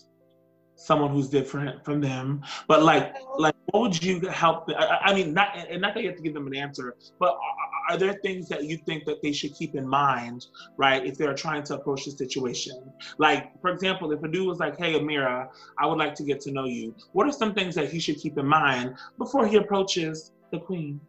[0.76, 2.42] someone who's different from them.
[2.68, 4.70] But like, like, what would you help?
[4.70, 7.30] I, I mean, not and not that you have to give them an answer, but
[7.30, 11.18] are, are, there things that you think that they should keep in mind, right, if
[11.18, 12.76] they're trying to approach the situation?
[13.18, 16.40] Like, for example, if a dude was like, "Hey, Ameirah, I would like to get
[16.42, 19.56] to know you," what are some things that he should keep in mind before he
[19.56, 21.00] approaches the queen?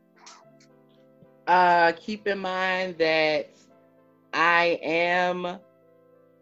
[1.48, 3.50] Uh, keep in mind that
[4.34, 5.60] I am,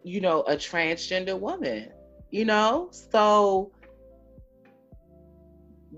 [0.04, 1.90] you know, a transgender woman.
[2.30, 3.72] You know, so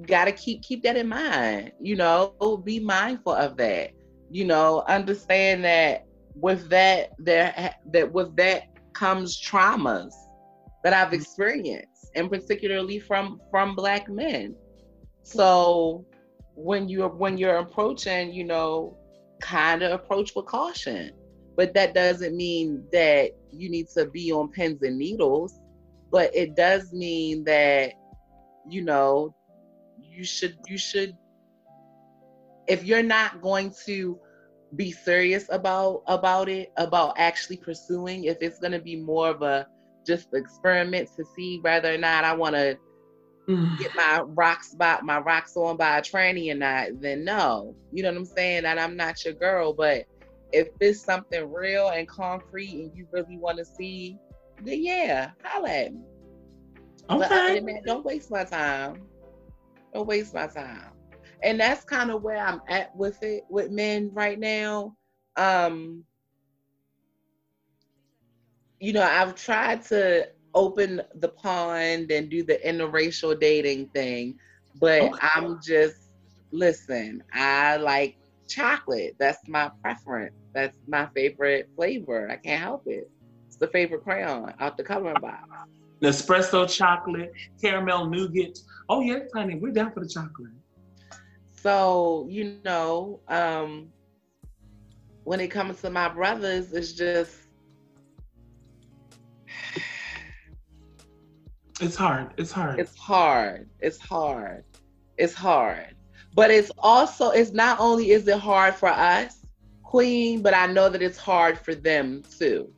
[0.07, 1.73] gotta keep keep that in mind.
[1.81, 3.91] You know, be mindful of that.
[4.31, 10.13] You know, understand that with that there that with that comes traumas
[10.85, 14.55] that I've experienced, and particularly from from black men.
[15.23, 16.07] So
[16.55, 18.97] when you're when you're approaching, you know,
[19.41, 21.13] kind of approach with caution.
[21.61, 25.61] But that doesn't mean that you need to be on pins and needles.
[26.11, 27.93] But it does mean that,
[28.67, 29.35] you know,
[30.01, 31.15] you should you should
[32.67, 34.19] if you're not going to
[34.75, 39.67] be serious about about it, about actually pursuing, if it's gonna be more of a
[40.07, 42.77] just experiment to see whether or not I wanna
[43.47, 43.79] mm.
[43.79, 47.77] get my rocks by my rocks on by a tranny or not, then no.
[47.93, 48.65] You know what I'm saying?
[48.65, 50.07] And I'm not your girl, but
[50.53, 54.19] if it's something real and concrete and you really want to see,
[54.63, 56.01] then yeah, holla at me.
[57.11, 57.19] Okay.
[57.19, 59.03] But other that, don't waste my time.
[59.93, 60.93] Don't waste my time.
[61.43, 64.97] And that's kind of where I'm at with it with men right now.
[65.37, 66.05] Um,
[68.79, 74.39] you know, I've tried to open the pond and do the interracial dating thing.
[74.81, 75.29] But okay.
[75.35, 76.11] I'm just
[76.53, 78.17] listen, I like
[78.49, 79.17] chocolate.
[79.19, 80.35] That's my preference.
[80.53, 82.29] That's my favorite flavor.
[82.31, 83.11] I can't help it.
[83.47, 85.49] It's the favorite crayon out the coloring box.
[86.03, 88.59] Nespresso chocolate, caramel nougat.
[88.89, 90.51] Oh yes, honey, we're down for the chocolate.
[91.63, 93.89] So, you know, um,
[95.25, 97.37] when it comes to my brothers, it's just
[101.81, 102.33] It's hard.
[102.37, 102.79] It's hard.
[102.79, 103.69] It's hard.
[103.81, 104.65] It's hard.
[105.17, 105.95] It's hard.
[106.35, 109.40] But it's also, it's not only is it hard for us,
[109.91, 112.73] Queen, but I know that it's hard for them too.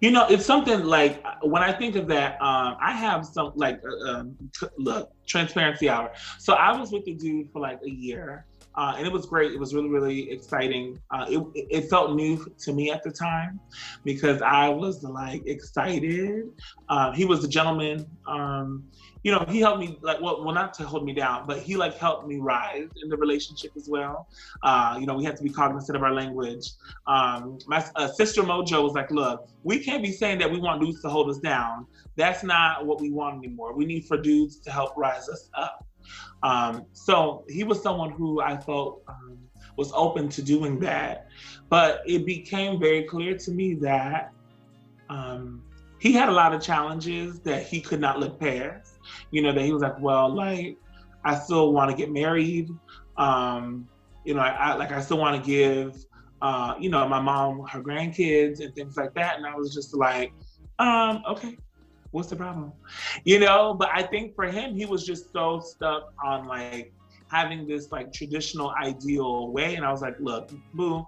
[0.00, 3.80] You know, it's something like when I think of that, um, I have some like,
[3.84, 4.36] uh, um,
[4.78, 6.12] look, transparency hour.
[6.38, 9.52] So I was with the dude for like a year uh, and it was great.
[9.52, 10.98] It was really, really exciting.
[11.10, 13.60] Uh, it, it felt new to me at the time
[14.04, 16.44] because I was like excited.
[16.88, 18.06] Uh, he was a gentleman.
[18.26, 18.84] Um,
[19.22, 21.76] you know, he helped me like well, well, not to hold me down, but he
[21.76, 24.28] like helped me rise in the relationship as well.
[24.62, 26.70] Uh, you know, we had to be cognizant of our language.
[27.06, 30.80] Um, my uh, sister Mojo was like, "Look, we can't be saying that we want
[30.80, 31.86] dudes to hold us down.
[32.16, 33.74] That's not what we want anymore.
[33.74, 35.86] We need for dudes to help rise us up."
[36.42, 39.38] Um, so he was someone who I felt um,
[39.76, 41.28] was open to doing that.
[41.68, 44.32] But it became very clear to me that
[45.08, 45.62] um,
[45.98, 48.91] he had a lot of challenges that he could not look past.
[49.30, 50.76] You know, that he was like, well, like,
[51.24, 52.70] I still want to get married.
[53.16, 53.88] Um,
[54.24, 55.96] you know, I, I like I still want to give,
[56.40, 59.36] uh, you know, my mom her grandkids and things like that.
[59.36, 60.32] And I was just like,
[60.78, 61.56] um, okay,
[62.10, 62.72] what's the problem?
[63.24, 66.92] You know, but I think for him, he was just so stuck on like
[67.30, 69.74] having this like traditional ideal way.
[69.74, 71.06] And I was like, look, boo,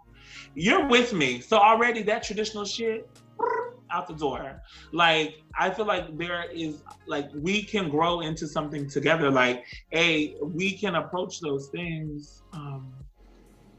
[0.55, 1.41] you're with me.
[1.41, 3.09] So already that traditional shit
[3.95, 4.61] out the door.
[4.93, 9.31] Like I feel like there is like we can grow into something together.
[9.31, 12.93] Like a we can approach those things um,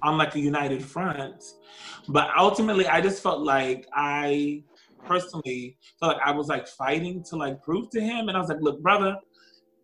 [0.02, 1.44] on like a united front.
[2.08, 4.64] But ultimately, I just felt like I
[5.06, 8.50] personally felt like I was like fighting to like prove to him, and I was
[8.50, 9.18] like, look, brother.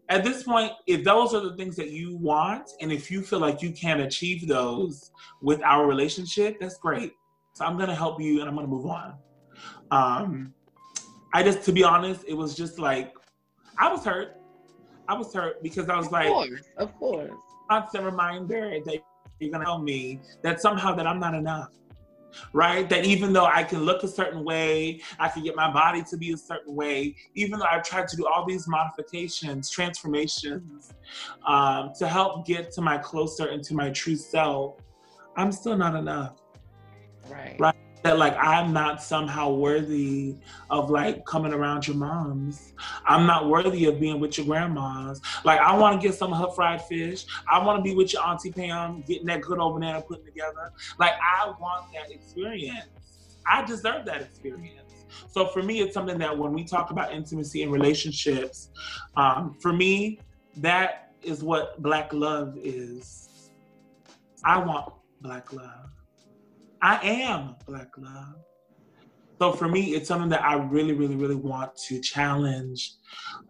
[0.09, 3.39] At this point, if those are the things that you want, and if you feel
[3.39, 5.09] like you can't achieve those
[5.41, 7.13] with our relationship, that's great.
[7.53, 9.13] So I'm gonna help you, and I'm gonna move on.
[9.91, 10.53] Um,
[11.33, 13.13] I just, to be honest, it was just like
[13.77, 14.37] I was hurt.
[15.07, 17.31] I was hurt because I was Of like, course, of course.
[17.69, 19.03] constant reminder that
[19.39, 21.69] you're gonna tell me that somehow that I'm not enough.
[22.53, 22.87] Right?
[22.87, 26.17] That even though I can look a certain way, I can get my body to
[26.17, 30.93] be a certain way, even though I've tried to do all these modifications, transformations,
[31.45, 34.75] um, to help get to my closer into my true self,
[35.35, 36.41] I'm still not enough
[37.29, 37.55] Right.
[37.59, 37.75] Right.
[38.03, 40.35] That like I'm not somehow worthy
[40.69, 42.73] of like coming around your moms.
[43.05, 45.21] I'm not worthy of being with your grandmas.
[45.43, 47.25] Like I want to get some of her fried fish.
[47.49, 50.71] I want to be with your auntie Pam, getting that good old banana pudding together.
[50.99, 52.87] Like I want that experience.
[53.45, 54.91] I deserve that experience.
[55.29, 58.69] So for me, it's something that when we talk about intimacy and relationships,
[59.15, 60.19] um, for me,
[60.57, 63.49] that is what black love is.
[64.43, 65.90] I want black love.
[66.81, 68.35] I am Black love.
[69.39, 72.93] So for me, it's something that I really, really, really want to challenge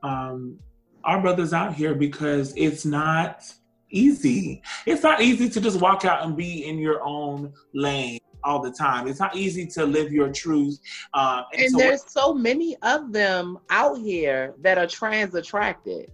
[0.03, 0.57] um,
[1.03, 3.43] our brothers out here because it's not
[3.89, 4.61] easy.
[4.85, 8.71] It's not easy to just walk out and be in your own lane all the
[8.71, 9.07] time.
[9.07, 10.79] It's not easy to live your truth.
[11.13, 16.09] Um, and, And so there's so many of them out here that are trans attracted.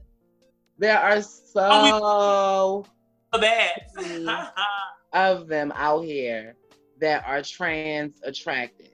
[0.79, 2.85] There are so
[3.33, 3.95] for that.
[3.95, 4.49] Mm.
[5.13, 6.55] of them out here
[6.99, 8.91] that are trans attracted.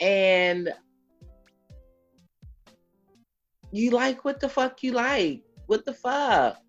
[0.00, 0.72] And
[3.70, 5.42] you like what the fuck you like.
[5.66, 6.62] What the fuck?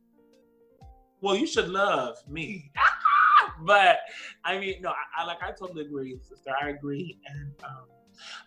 [1.24, 2.70] well, you should love me.
[3.66, 4.00] but
[4.44, 6.52] I mean, no, I, I like I totally agree, sister.
[6.62, 7.86] I agree, and um,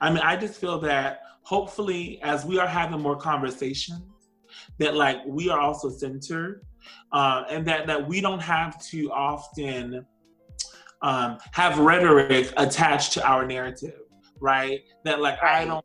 [0.00, 4.04] I mean, I just feel that hopefully, as we are having more conversations,
[4.78, 6.60] that like we are also centered,
[7.12, 10.04] uh, and that that we don't have to often
[11.06, 14.00] um, have rhetoric attached to our narrative,
[14.40, 14.80] right?
[15.04, 15.84] That like I don't,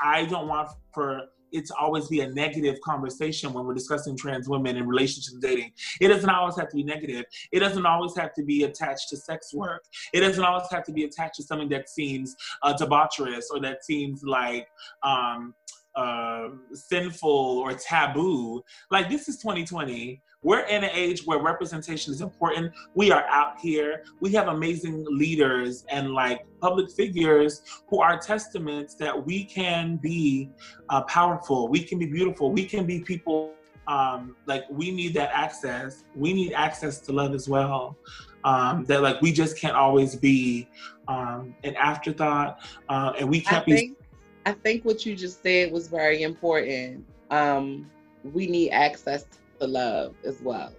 [0.00, 4.48] I don't want for it to always be a negative conversation when we're discussing trans
[4.48, 5.72] women in relationships and dating.
[6.00, 7.24] It doesn't always have to be negative.
[7.52, 9.84] It doesn't always have to be attached to sex work.
[10.12, 13.84] It doesn't always have to be attached to something that seems uh, debaucherous or that
[13.84, 14.66] seems like
[15.04, 15.54] um,
[15.94, 18.62] uh, sinful or taboo.
[18.90, 20.20] Like this is 2020.
[20.42, 22.72] We're in an age where representation is important.
[22.94, 24.04] We are out here.
[24.20, 30.50] We have amazing leaders and like public figures who are testaments that we can be
[30.88, 31.68] uh, powerful.
[31.68, 32.50] We can be beautiful.
[32.50, 33.52] We can be people.
[33.86, 36.04] Um, like we need that access.
[36.14, 37.98] We need access to love as well.
[38.44, 40.68] Um, that like we just can't always be
[41.08, 43.74] um, an afterthought, uh, and we can't be.
[43.74, 43.98] think
[44.46, 47.04] I think what you just said was very important.
[47.30, 47.90] Um,
[48.22, 49.26] we need access
[49.60, 50.72] to love as well.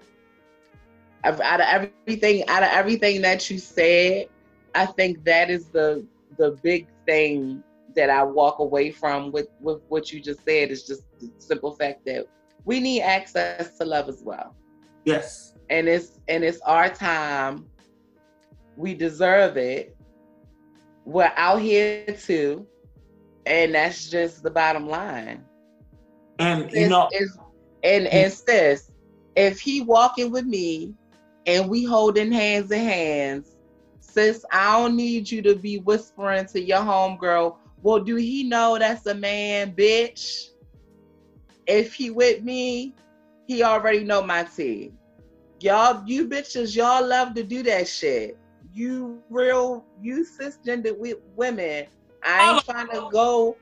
[1.24, 4.28] Out of everything, out of everything that you said,
[4.74, 6.06] I think that is the
[6.38, 7.64] the big thing
[7.96, 11.74] that I walk away from with with what you just said is just the simple
[11.76, 12.26] fact that
[12.66, 14.56] we need access to love as well
[15.06, 17.66] yes, and it's and it's our time.
[18.78, 19.96] We deserve it.
[21.06, 22.66] We're out here too,
[23.46, 25.46] and that's just the bottom line.
[26.40, 27.38] and you It's- know, it's-
[27.84, 28.92] and and sis,
[29.36, 30.94] if he walking with me,
[31.46, 33.58] and we holding hands in hands,
[34.00, 37.58] sis, I don't need you to be whispering to your homegirl.
[37.82, 40.50] Well, do he know that's a man, bitch?
[41.66, 42.94] If he with me,
[43.48, 44.92] he already know my tea.
[45.62, 48.38] Y'all, you bitches, y'all love to do that shit.
[48.74, 50.96] You real, you cisgender
[51.36, 51.88] women.
[52.24, 53.58] I ain't trying to go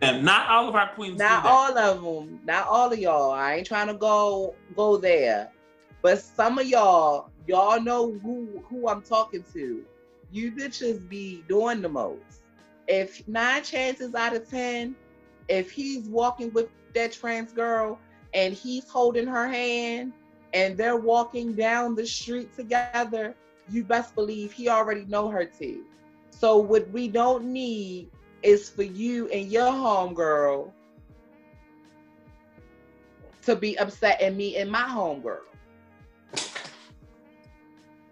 [0.00, 1.18] and not all of our queens.
[1.18, 3.30] not all of them, not all of y'all.
[3.30, 5.50] I ain't trying to go go there,
[6.00, 9.84] but some of y'all, y'all know who who I'm talking to.
[10.30, 12.42] You bitches be doing the most.
[12.88, 14.96] If nine chances out of ten,
[15.48, 17.98] if he's walking with that trans girl
[18.34, 20.12] and he's holding her hand
[20.54, 23.34] and they're walking down the street together,
[23.70, 25.84] you best believe he already know her too.
[26.30, 28.10] So what we don't need
[28.42, 30.70] is for you and your homegirl
[33.42, 35.40] to be upset and me and my homegirl.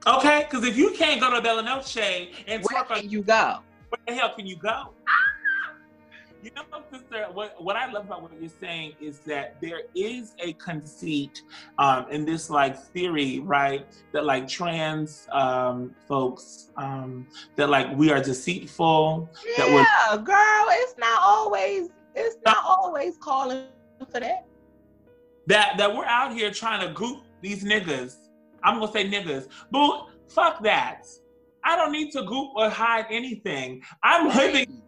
[0.07, 1.99] Okay, because if you can't go to Bella Noche
[2.47, 3.59] and Where on can you go?
[3.91, 4.91] where the hell can you go?
[6.43, 10.34] You know, sister, what, what I love about what you're saying is that there is
[10.38, 11.43] a conceit
[11.78, 13.86] um, in this like theory, right?
[14.12, 17.26] That like trans um, folks, um,
[17.57, 19.28] that like we are deceitful,
[19.59, 23.66] Yeah, girl, it's not always it's not always calling
[24.11, 24.47] for that.
[25.47, 28.16] that that we're out here trying to goop these niggas.
[28.64, 29.49] I'm gonna say niggas.
[29.70, 31.07] Boo, fuck that.
[31.64, 33.82] I don't need to goop or hide anything.
[34.03, 34.82] I'm living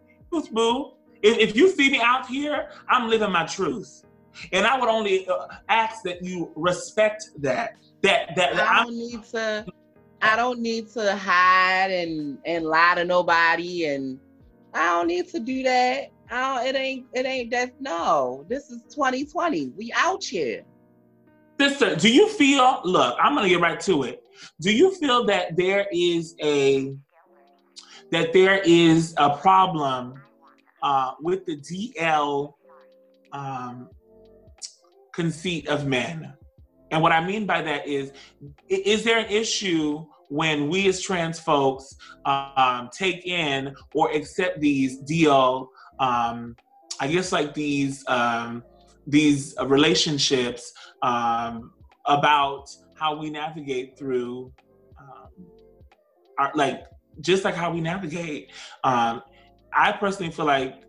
[0.51, 0.93] boo.
[1.23, 4.03] If, if you see me out here, I'm living my truth.
[4.51, 7.77] And I would only uh, ask that you respect that.
[8.01, 9.65] That that, that I I'm don't need to
[10.21, 14.19] I don't need to hide and and lie to nobody and
[14.73, 16.09] I don't need to do that.
[16.29, 18.45] I don't, it ain't it ain't that no.
[18.49, 19.69] This is 2020.
[19.77, 20.63] We out here.
[21.59, 24.23] Sister, do you feel, look, I'm gonna get right to it.
[24.59, 26.93] Do you feel that there is a
[28.11, 30.22] that there is a problem
[30.83, 32.53] uh, with the DL
[33.31, 33.89] um,
[35.13, 36.33] conceit of men?
[36.91, 38.11] And what I mean by that is,
[38.69, 45.01] is there an issue when we as trans folks um, take in or accept these
[45.03, 45.67] DL,
[45.99, 46.55] um,
[46.99, 48.63] I guess like these um,
[49.05, 51.73] these relationships um,
[52.05, 54.51] about how we navigate through
[54.99, 55.45] um,
[56.39, 56.85] our, like
[57.21, 58.51] just like how we navigate
[58.83, 59.21] um,
[59.75, 60.83] i personally feel like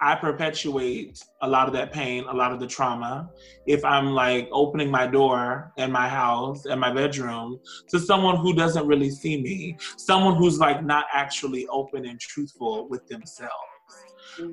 [0.00, 3.28] i perpetuate a lot of that pain a lot of the trauma.
[3.66, 7.58] If i'm like opening my door in my house and my bedroom
[7.88, 12.88] to someone who doesn't really see me someone who's like not actually open and truthful
[12.88, 13.52] with themselves.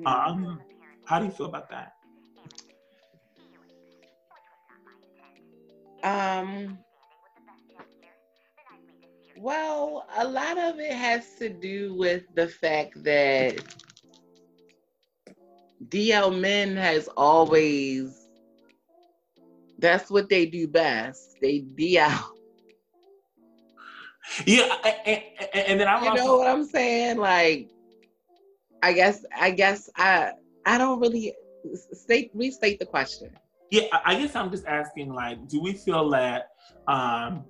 [0.06, 0.60] Um,
[1.04, 1.92] how do you feel about that?
[6.02, 6.78] Um,
[9.44, 13.56] well, a lot of it has to do with the fact that
[15.90, 18.26] DL men has always
[19.78, 21.36] that's what they do best.
[21.42, 22.24] They DL.
[24.46, 27.18] yeah a- a- a- and, then i'm You know what I'm saying?
[27.18, 27.68] Like,
[28.82, 30.32] I guess, I guess I,
[30.64, 31.34] I don't really
[31.92, 33.28] state restate the question.
[33.70, 36.48] Yeah, I I guess I'm just asking, like, do we feel that
[36.86, 37.44] um,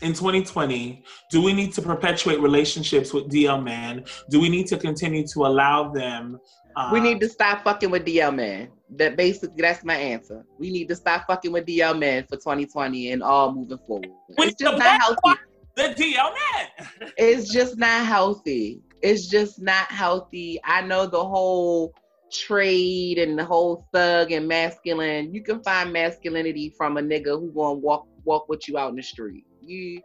[0.00, 4.04] in 2020, do we need to perpetuate relationships with DL men?
[4.30, 6.38] Do we need to continue to allow them?
[6.76, 8.68] Um, We need to stop fucking with DL men.
[8.96, 10.44] That basically that's my answer.
[10.58, 14.08] We need to stop fucking with DL men for 2020 and all moving forward.
[14.30, 15.40] It's just the not healthy.
[15.76, 17.12] the DL men.
[17.16, 18.80] It's just not healthy.
[19.02, 20.60] It's just not healthy.
[20.64, 21.92] I know the whole
[22.32, 25.34] trade and the whole thug and masculine.
[25.34, 28.96] You can find masculinity from a nigga who gonna walk walk with you out in
[28.96, 29.44] the street.
[29.68, 30.02] You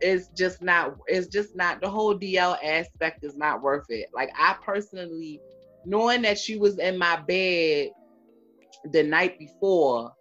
[0.00, 4.06] it's just not it's just not the whole DL aspect is not worth it.
[4.14, 5.40] Like I personally
[5.84, 7.90] knowing that she was in my bed
[8.92, 10.12] the night before,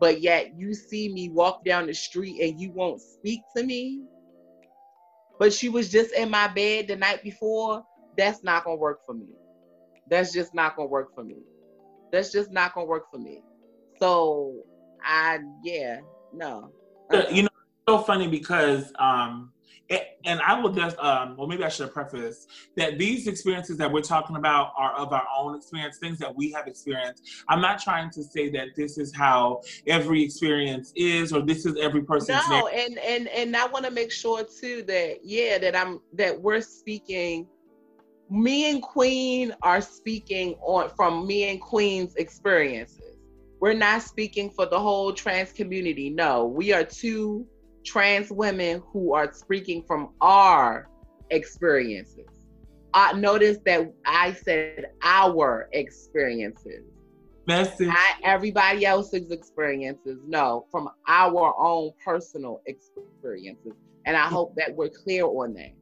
[0.00, 4.02] but yet you see me walk down the street and you won't speak to me,
[5.38, 7.84] but she was just in my bed the night before,
[8.16, 9.28] that's not gonna work for me.
[10.08, 11.36] That's just not gonna work for me.
[12.12, 13.42] That's just not gonna work for me.
[13.98, 14.62] So
[15.02, 16.00] I yeah,
[16.32, 16.70] no.
[17.30, 17.48] you know,
[17.88, 19.50] so funny because, um,
[19.90, 23.76] it, and I will just, um, well, maybe I should have prefaced that these experiences
[23.76, 27.44] that we're talking about are of our own experience, things that we have experienced.
[27.50, 31.76] I'm not trying to say that this is how every experience is, or this is
[31.76, 32.40] every person's.
[32.48, 36.40] No, and and and I want to make sure too that yeah, that I'm that
[36.40, 37.46] we're speaking.
[38.30, 43.18] Me and Qween are speaking on from me and Qween's experiences.
[43.60, 46.08] We're not speaking for the whole trans community.
[46.08, 47.46] No, we are two
[47.84, 50.88] trans women who are speaking from our
[51.30, 52.26] experiences.
[52.92, 56.84] I notice that I said our experiences
[57.46, 57.88] Message.
[57.88, 60.18] not everybody else's experiences.
[60.26, 63.72] No, from our own personal experiences.
[64.06, 65.72] And I hope that we're clear on that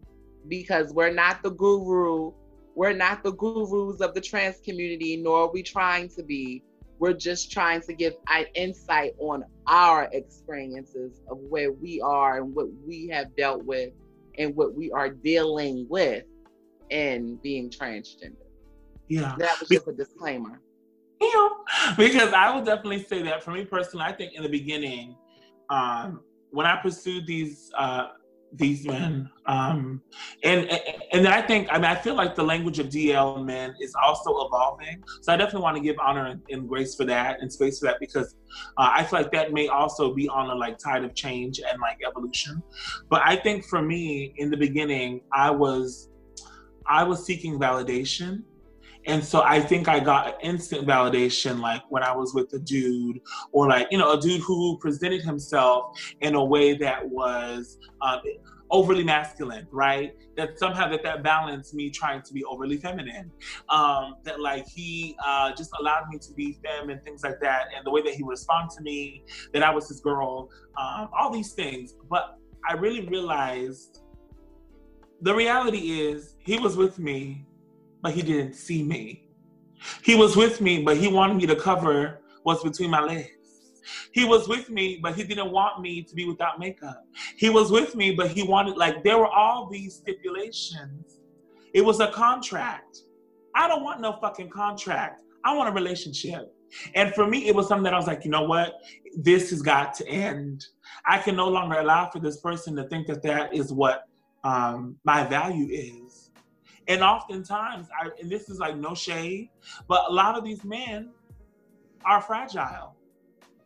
[0.48, 2.32] because we're not the guru.
[2.74, 6.62] We're not the gurus of the trans community, nor are we trying to be.
[7.02, 8.14] We're just trying to give
[8.54, 13.90] insight on our experiences of where we are and what we have dealt with
[14.38, 16.22] and what we are dealing with
[16.90, 18.36] in being transgender.
[19.08, 19.34] yeah.
[19.36, 20.60] That was just a disclaimer.
[21.20, 21.48] Yeah,
[21.98, 25.16] because I would definitely say that for me personally, I think in the beginning,
[25.70, 26.20] um,
[26.52, 28.10] when I pursued these uh,
[28.54, 29.30] these men.
[29.46, 30.02] Um,
[30.44, 30.68] and
[31.12, 34.46] and I think I mean I feel like the language of DL men is also
[34.46, 35.02] evolving.
[35.22, 37.86] So I definitely want to give honor and, and grace for that and space for
[37.86, 38.34] that because
[38.76, 41.80] uh, I feel like that may also be on a like tide of change and
[41.80, 42.62] like evolution.
[43.08, 46.10] But I think for me in the beginning I was
[46.86, 48.42] I was seeking validation.
[49.06, 53.20] And so I think I got instant validation, like when I was with a dude,
[53.50, 58.20] or like, you know, a dude who presented himself in a way that was um,
[58.70, 60.14] overly masculine, right?
[60.36, 63.30] That somehow that that balanced me trying to be overly feminine.
[63.68, 67.66] Um, that like he uh, just allowed me to be femme and things like that,
[67.76, 70.48] and the way that he would respond to me, that I was his girl,
[70.80, 71.94] um, all these things.
[72.08, 72.38] But
[72.68, 74.00] I really realized
[75.20, 77.46] the reality is he was with me,
[78.02, 79.28] but he didn't see me.
[80.02, 83.28] He was with me, but he wanted me to cover what's between my legs.
[84.12, 87.04] He was with me, but he didn't want me to be without makeup.
[87.36, 91.18] He was with me, but he wanted, like, there were all these stipulations.
[91.74, 92.98] It was a contract.
[93.54, 95.22] I don't want no fucking contract.
[95.44, 96.54] I want a relationship.
[96.94, 98.74] And for me, it was something that I was like, you know what?
[99.16, 100.64] This has got to end.
[101.06, 104.04] I can no longer allow for this person to think that that is what
[104.44, 106.01] um, my value is.
[106.88, 109.50] And oftentimes, I, and this is like no shade,
[109.88, 111.10] but a lot of these men
[112.04, 112.96] are fragile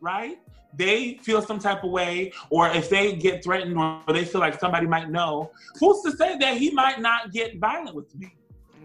[0.01, 0.39] right?
[0.73, 4.59] They feel some type of way, or if they get threatened or they feel like
[4.59, 8.35] somebody might know, who's to say that he might not get violent with me?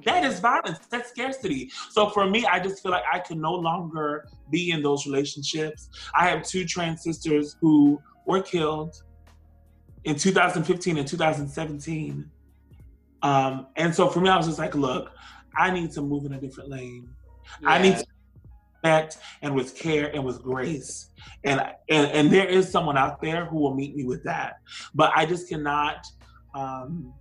[0.04, 0.78] That is violence.
[0.90, 1.70] That's scarcity.
[1.90, 5.88] So for me, I just feel like I can no longer be in those relationships.
[6.14, 9.00] I have two trans sisters who were killed
[10.04, 12.30] in 2015 and 2017.
[13.22, 15.12] Um, and so for me, I was just like, look,
[15.56, 17.08] I need to move in a different lane.
[17.60, 17.68] Yeah.
[17.68, 18.06] I need to
[18.82, 21.10] respect and with care and with grace.
[21.44, 24.56] And, and and there is someone out there who will meet me with that.
[24.94, 26.06] But I just cannot
[26.54, 27.12] um,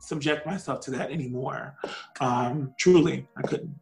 [0.00, 1.76] subject myself to that anymore.
[2.20, 3.74] Um, truly, I couldn't.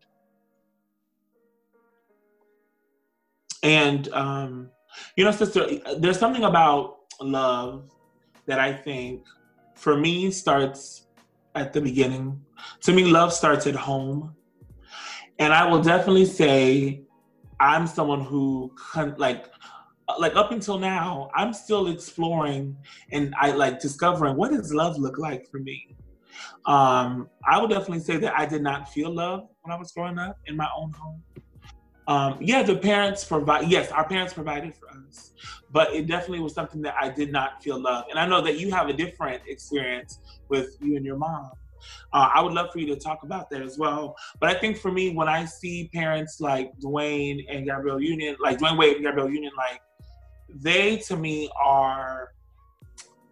[3.62, 4.70] And um,
[5.16, 5.66] you know, sister,
[5.98, 7.90] there's something about love
[8.46, 9.24] that I think
[9.74, 11.03] for me starts
[11.54, 12.40] at the beginning.
[12.82, 14.34] To me, love starts at home.
[15.38, 17.02] And I will definitely say
[17.60, 18.72] I'm someone who
[19.16, 19.46] like
[20.18, 22.76] like up until now, I'm still exploring
[23.10, 25.96] and I like discovering what does love look like for me.
[26.66, 30.18] Um, I would definitely say that I did not feel love when I was growing
[30.18, 31.22] up in my own home.
[32.06, 33.68] Um, yeah, the parents provide.
[33.68, 35.32] Yes, our parents provided for us,
[35.70, 38.04] but it definitely was something that I did not feel love.
[38.10, 41.50] And I know that you have a different experience with you and your mom.
[42.12, 44.16] Uh, I would love for you to talk about that as well.
[44.40, 48.58] But I think for me, when I see parents like Dwyane and Gabrielle Union, like
[48.58, 49.80] Dwyane Wade and Gabrielle Union, like
[50.48, 52.32] they to me are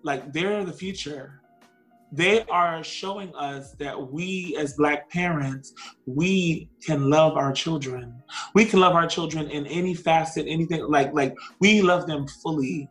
[0.03, 1.42] like they're the future.
[2.13, 5.73] They are showing us that we as black parents,
[6.07, 8.23] we can love our children.
[8.55, 12.89] We can love our children in any facet, anything like like we love them fully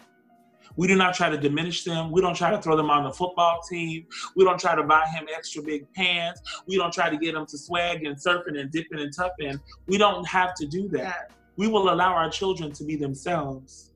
[0.75, 2.11] we do not try to diminish them.
[2.11, 4.05] We don't try to throw them on the football team.
[4.35, 6.41] We don't try to buy him extra big pants.
[6.67, 9.59] We don't try to get him to swag and surfing and dipping and tuffing.
[9.87, 11.31] We don't have to do that.
[11.57, 13.91] We will allow our children to be themselves.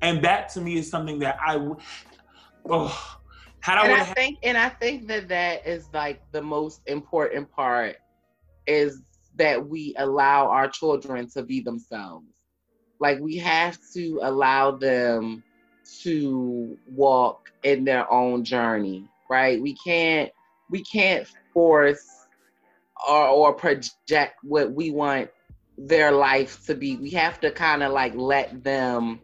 [0.00, 1.56] And that to me is something that I,
[2.68, 3.18] oh,
[3.62, 7.50] had I, and I think, and I think that that is like the most important
[7.52, 7.96] part
[8.66, 9.00] is
[9.36, 12.26] that we allow our children to be themselves.
[12.98, 15.44] Like we have to allow them
[16.02, 19.62] to walk in their own journey, right?
[19.62, 20.30] We can't
[20.68, 22.26] we can't force
[23.08, 25.30] or, or project what we want
[25.78, 26.96] their life to be.
[26.96, 29.20] We have to kind of like let them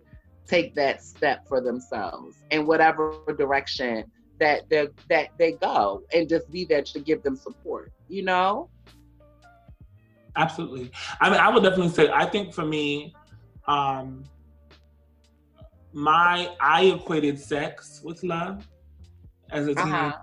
[0.46, 4.04] take that step for themselves in whatever direction
[4.38, 8.68] that they that they go and just be there to give them support, you know?
[10.36, 10.90] Absolutely.
[11.20, 13.14] I mean, I would definitely say I think for me,
[13.66, 14.24] um,
[15.92, 18.66] my I equated sex with love
[19.50, 19.94] as a teenager.
[19.94, 20.18] Uh-huh.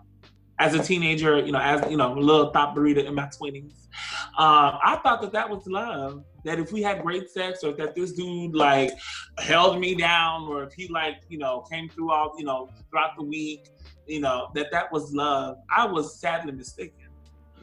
[0.57, 3.89] As a teenager, you know, as you know, a little thought burrito in my twenties,
[4.37, 6.23] um, I thought that that was love.
[6.45, 8.91] That if we had great sex, or that this dude like
[9.37, 13.17] held me down, or if he like you know came through all you know throughout
[13.17, 13.67] the week,
[14.07, 15.57] you know that that was love.
[15.75, 17.09] I was sadly mistaken.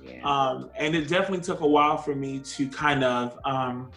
[0.05, 0.23] Yeah.
[0.25, 3.91] Um, and it definitely took a while for me to kind of um,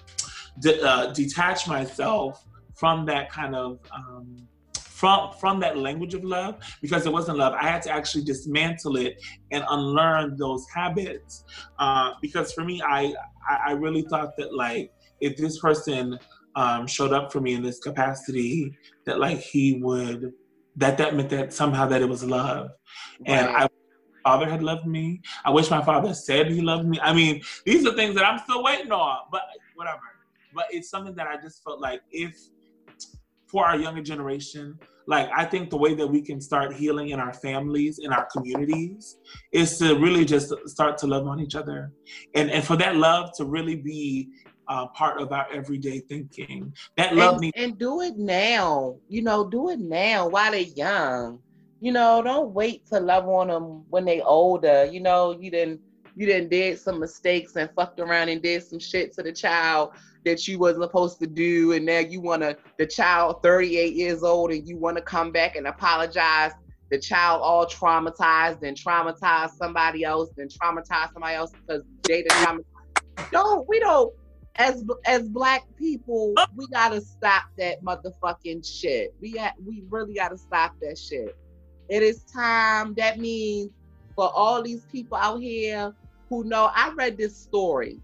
[0.60, 4.48] de- uh, detach myself from that kind of um,
[4.96, 7.54] from from that language of love because it wasn't love.
[7.54, 9.22] I had to actually dismantle it
[9.52, 11.44] and unlearn those habits
[11.80, 13.14] uh, because for me, I
[13.50, 16.18] I really thought that like if this person
[16.56, 20.32] um, showed up for me in this capacity, that like he would
[20.78, 22.72] that that meant that somehow that it was love.
[23.20, 23.30] Right.
[23.30, 23.68] And I
[24.26, 25.22] father had loved me.
[25.46, 27.00] I wish my father said he loved me.
[27.00, 29.44] I mean, these are things that I'm still waiting on, but
[29.76, 30.00] whatever.
[30.54, 32.36] But it's something that I just felt like if
[33.48, 37.20] for our younger generation, like I think the way that we can start healing in
[37.20, 39.18] our families, in our communities,
[39.52, 41.92] is to really just start to love on each other,
[42.34, 44.30] and and for that love to really be
[44.68, 46.74] uh, part of our everyday thinking.
[46.98, 48.98] That love and, needs and do it now.
[49.08, 51.40] You know, do it now while they're young.
[51.82, 54.86] You know, don't wait to love on them when they older.
[54.86, 55.82] You know, you didn't
[56.16, 59.92] you didn't did some mistakes and fucked around and did some shit to the child
[60.24, 64.52] that you wasn't supposed to do, and now you wanna the child 38 years old
[64.52, 66.52] and you wanna come back and apologize.
[66.90, 72.30] The child all traumatized and traumatized somebody else, and traumatized somebody else because they the
[72.30, 73.32] traumatized.
[73.32, 74.14] Don't we don't
[74.58, 76.46] as as black people, oh.
[76.56, 79.14] we gotta stop that motherfucking shit.
[79.22, 81.36] We got we really gotta stop that shit.
[81.90, 82.94] It is time.
[82.96, 83.72] That means
[84.16, 85.94] for all these people out here
[86.30, 86.72] who know.
[86.74, 88.00] I read this story.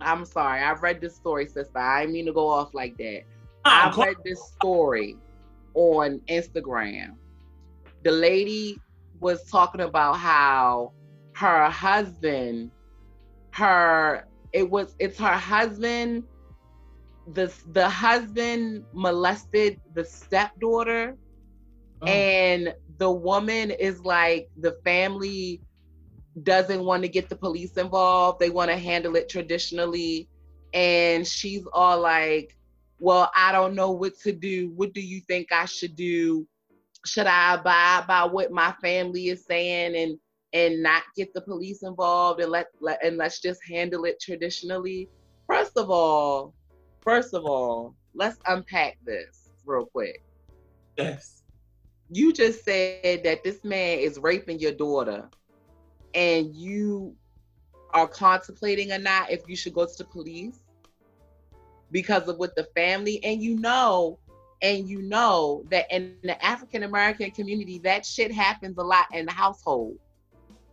[0.00, 1.78] I'm sorry, I read this story, sister.
[1.78, 3.22] I didn't mean to go off like that.
[3.64, 5.16] Oh, I read this story
[5.74, 7.14] on Instagram.
[8.04, 8.78] The lady
[9.20, 10.92] was talking about how
[11.34, 12.70] her husband,
[13.50, 16.24] her it was it's her husband
[17.32, 21.16] the the husband molested the stepdaughter
[22.02, 22.06] oh.
[22.06, 25.60] and the woman is like the family
[26.42, 28.38] doesn't want to get the police involved.
[28.38, 30.28] They want to handle it traditionally.
[30.74, 32.56] And she's all like
[32.98, 34.70] well i don't know what to do.
[34.74, 36.46] What do you think i should do?
[37.04, 39.96] Should i abide by what my family is saying?
[39.96, 40.18] And
[40.56, 45.06] and not get the police involved and let, let and let's just handle it traditionally.
[45.46, 46.54] First of all,
[47.02, 50.24] first of all, let's unpack this real quick.
[50.96, 51.42] Yes.
[52.08, 55.28] You just said that this man is raping your daughter
[56.14, 57.14] and you
[57.92, 60.60] are contemplating or not if you should go to the police
[61.90, 64.18] because of what the family and you know
[64.62, 69.26] and you know that in the African American community that shit happens a lot in
[69.26, 69.98] the household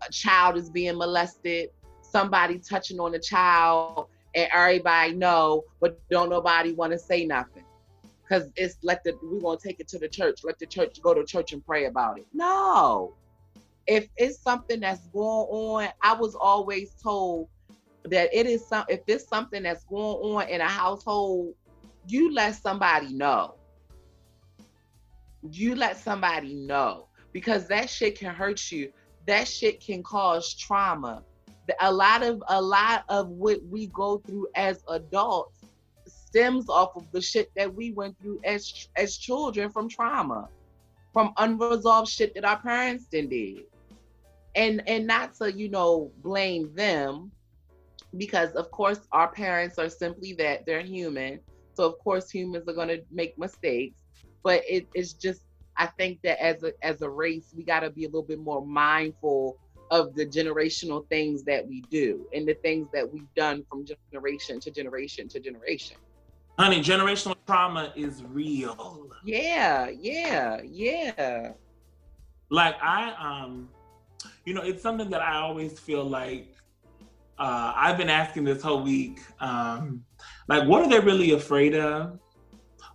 [0.08, 1.70] a child is being molested,
[2.02, 7.64] somebody touching on a child, and everybody know, but don't nobody want to say nothing.
[8.28, 10.40] Cause it's let the we're gonna take it to the church.
[10.44, 12.26] Let the church go to church and pray about it.
[12.34, 13.14] No.
[13.86, 17.50] If it's something that's going on, I was always told
[18.06, 20.02] that it is some if it's something that's going
[20.38, 21.54] on in a household,
[22.08, 23.56] you let somebody know.
[25.52, 28.94] You let somebody know because that shit can hurt you
[29.26, 31.24] that shit can cause trauma.
[31.80, 35.60] A lot of a lot of what we go through as adults
[36.08, 40.50] stems off of the shit that we went through as as children from trauma,
[41.14, 43.64] from unresolved shit that our parents did.
[44.56, 47.32] And and not to, you know, blame them
[48.18, 51.40] because of course our parents are simply that they're human.
[51.76, 54.02] So of course humans are gonna make mistakes.
[54.44, 55.44] But it, it's just
[55.78, 58.40] I think that as a as a race, we got to be a little bit
[58.40, 59.58] more mindful
[59.92, 64.60] of the generational things that we do and the things that we've done from generation
[64.60, 65.98] to generation to generation.
[66.58, 69.10] Honey, generational trauma is real.
[69.24, 71.54] Yeah, yeah, yeah.
[72.50, 73.70] Like I um
[74.46, 76.56] you know, it's something that I always feel like
[77.40, 80.04] uh I've been asking this whole week um
[80.48, 82.20] like what are they really afraid of?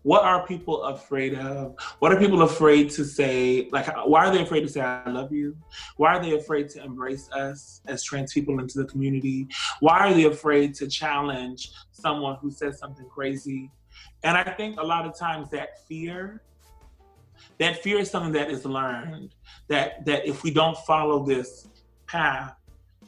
[0.03, 1.77] What are people afraid of?
[1.99, 3.69] What are people afraid to say?
[3.73, 5.57] Like, why are they afraid to say, I love you?
[5.97, 9.49] Why are they afraid to embrace us as trans people into the community?
[9.81, 13.71] Why are they afraid to challenge someone who says something crazy?
[14.23, 16.43] And I think a lot of times that fear,
[17.59, 19.35] that fear is something that is learned.
[19.69, 21.69] That that if we don't follow this
[22.07, 22.55] path,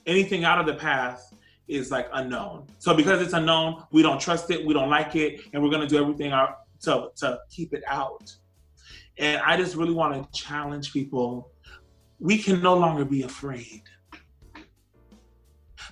[0.06, 1.34] anything out of the path
[1.68, 2.66] is like unknown.
[2.78, 5.86] So because it's unknown, we don't trust it, we don't like it, and we're gonna
[5.86, 8.34] do everything our to, to keep it out.
[9.18, 11.50] And I just really want to challenge people.
[12.18, 13.82] We can no longer be afraid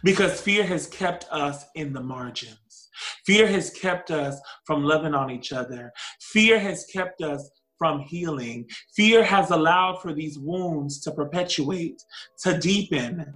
[0.05, 2.89] because fear has kept us in the margins.
[3.26, 5.93] Fear has kept us from loving on each other.
[6.20, 8.66] Fear has kept us from healing.
[8.97, 12.03] Fear has allowed for these wounds to perpetuate,
[12.43, 13.34] to deepen.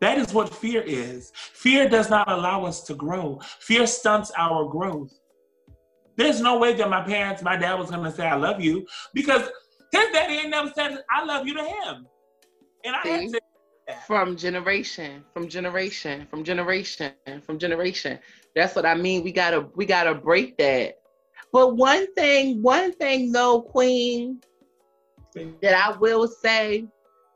[0.00, 1.32] That is what fear is.
[1.34, 5.12] Fear does not allow us to grow, fear stunts our growth.
[6.16, 9.48] There's no way that my parents, my dad was gonna say I love you because
[9.92, 12.06] his daddy ain't never said I love you to him.
[12.84, 13.38] And I See?
[14.06, 17.12] from generation, from generation, from generation,
[17.44, 18.18] from generation.
[18.54, 19.24] That's what I mean.
[19.24, 20.94] We gotta we gotta break that.
[21.52, 24.42] But one thing, one thing though, Qween,
[25.34, 26.86] that I will say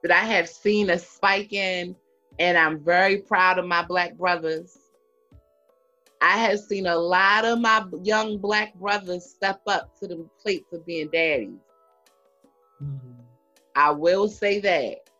[0.02, 1.96] that I have seen a spike in,
[2.38, 4.76] and I'm very proud of my black brothers.
[6.20, 10.64] I have seen a lot of my young black brothers step up to the plate
[10.72, 11.58] of being daddies.
[12.82, 13.20] Mm-hmm.
[13.74, 15.10] I will say that.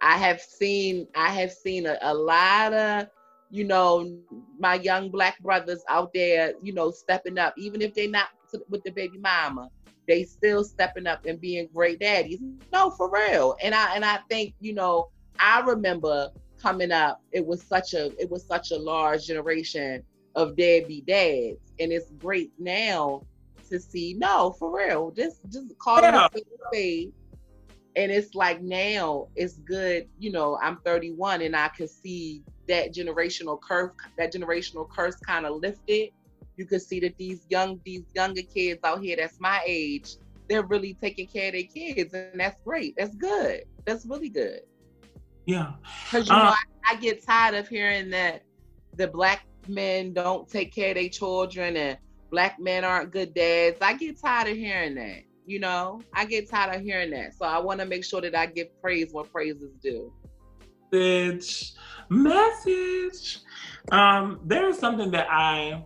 [0.00, 3.08] I have seen I have seen a, a lot of
[3.50, 4.18] you know
[4.58, 8.28] my young black brothers out there, you know, stepping up, even if they're not
[8.68, 9.70] with the baby mama,
[10.08, 12.40] they still stepping up and being great daddies.
[12.72, 13.56] No, for real.
[13.62, 16.30] And I and I think you know I remember
[16.60, 20.02] coming up, it was such a it was such a large generation
[20.34, 23.22] of deadbeat dads, and it's great now
[23.68, 24.14] to see.
[24.14, 26.28] No, for real, just just call yeah.
[26.32, 27.12] it a spade
[27.96, 32.94] and it's like now it's good you know i'm 31 and i can see that
[32.94, 36.10] generational curve that generational curse kind of lifted.
[36.56, 40.16] You can see that these young these younger kids out here that's my age
[40.48, 42.94] they're really taking care of their kids and that's great.
[42.96, 43.62] That's good.
[43.84, 44.62] That's really good.
[45.46, 45.72] Yeah.
[46.04, 48.42] Because you uh, know I, I get tired of hearing that
[48.96, 51.98] the black men don't take care of their children and
[52.30, 56.48] black men aren't good dads i get tired of hearing that you know, I get
[56.48, 57.34] tired of hearing that.
[57.34, 60.12] So I want to make sure that I give praise where praise is due.
[60.92, 61.72] Message.
[62.08, 63.40] Message.
[63.90, 65.84] Um, there is something that I,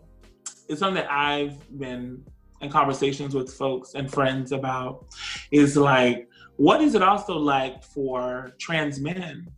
[0.68, 2.22] it's something that I've been
[2.61, 5.07] in conversations with folks and friends about
[5.51, 9.49] is like, what is it also like for trans men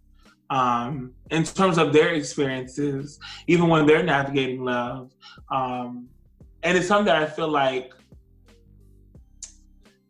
[0.50, 5.12] um, in terms of their experiences, even when they're navigating love?
[5.50, 6.08] Um,
[6.62, 7.92] and it's something that I feel like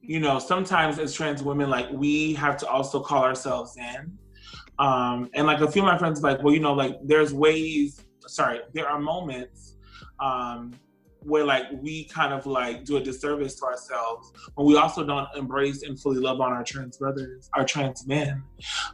[0.06, 4.16] you know, sometimes as trans women, like we have to also call ourselves in.
[4.78, 8.04] Um, and like a few of my friends, like, well, you know, like there's ways,
[8.26, 9.76] sorry, there are moments
[10.20, 10.72] um,
[11.26, 15.28] where like we kind of like do a disservice to ourselves when we also don't
[15.36, 18.42] embrace and fully love on our trans brothers, our trans men.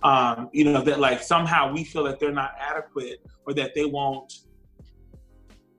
[0.03, 3.85] Um, you know, that like somehow we feel that they're not adequate or that they
[3.85, 4.33] won't,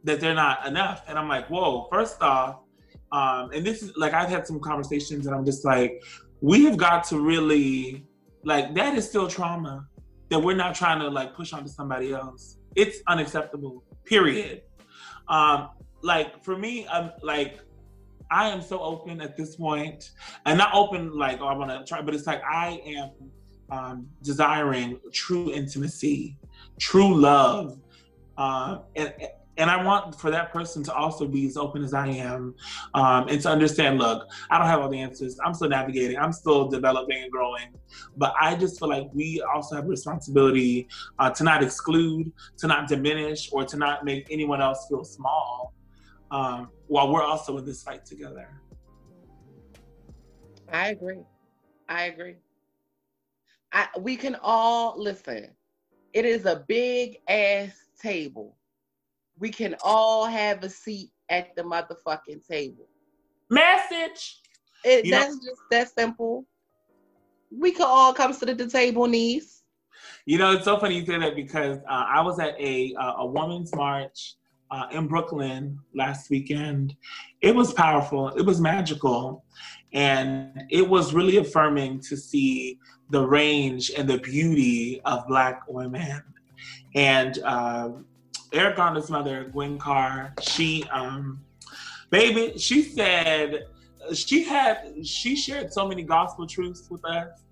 [0.04, 1.04] that they're not enough.
[1.08, 2.60] And I'm like, whoa, first off,
[3.12, 6.02] um, and this is like I've had some conversations and I'm just like,
[6.42, 8.06] we have got to really
[8.44, 9.88] like that is still trauma
[10.30, 12.58] that we're not trying to like push onto somebody else.
[12.76, 13.84] It's unacceptable.
[14.06, 14.64] Period.
[15.28, 15.70] Um,
[16.04, 17.60] like for me, I'm like
[18.30, 20.12] I am so open at this point,
[20.46, 23.12] and not open like oh I want to try, but it's like I am
[23.72, 26.38] um, desiring true intimacy,
[26.80, 27.80] true love,
[28.38, 29.14] uh, and
[29.58, 32.56] and I want for that person to also be as open as I am
[32.96, 35.38] um, and to understand look, I don't have all the answers.
[35.46, 37.68] I'm still navigating, I'm still developing and growing.
[38.18, 40.88] But I just feel like we also have a responsibility
[41.20, 45.72] uh, to not exclude, to not diminish, or to not make anyone else feel small
[46.34, 48.50] um, while we're also in this fight together.
[50.72, 51.20] I agree.
[51.88, 52.36] I agree.
[53.72, 55.50] I, we can all listen.
[56.14, 57.72] It is a big ass
[58.02, 58.58] table
[59.38, 62.88] we can all have a seat at the motherfucking table.
[63.50, 64.42] Message.
[64.84, 66.46] It, that's know, just that simple.
[67.52, 69.64] We could all come to the table, niece.
[70.26, 73.14] You know, it's so funny you say that because uh, I was at a uh,
[73.20, 74.36] a women's march
[74.74, 76.96] uh, in Brooklyn last weekend.
[77.42, 78.30] It was powerful.
[78.30, 79.46] It was magical,
[79.94, 82.80] and it was really affirming to see
[83.12, 86.24] the range and the beauty of Black women.
[86.96, 87.90] And uh,
[88.52, 91.44] Eric Garner's mother, Gwen Carr, she um
[92.10, 93.66] baby, she said
[94.14, 97.44] she had she shared so many gospel truths with us.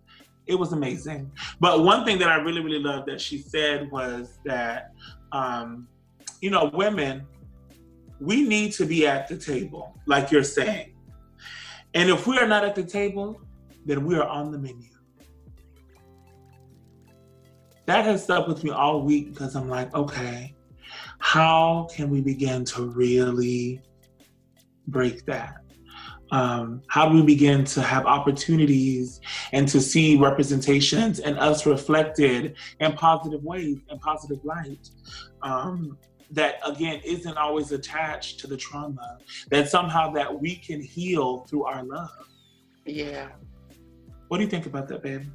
[0.48, 1.32] It was amazing.
[1.60, 4.92] But one thing that I really, really loved that she said was that
[5.32, 5.88] um,
[6.42, 7.26] you know, women,
[8.20, 10.96] we need to be at the table, like you're saying.
[11.94, 13.40] And if we are not at the table,
[13.86, 14.90] then we are on the menu.
[17.86, 20.56] That has stuck with me all week because I'm like, okay,
[21.20, 23.82] how can we begin to really
[24.88, 25.56] break that?
[26.32, 29.20] Um, how do we begin to have opportunities
[29.52, 34.90] and to see representations and us reflected in positive ways, and positive light?
[35.42, 35.98] Um,
[36.32, 39.18] that again isn't always attached to the trauma,
[39.50, 42.28] that somehow that we can heal through our love.
[42.86, 43.30] Yeah.
[44.28, 45.26] What do you think about that, babe?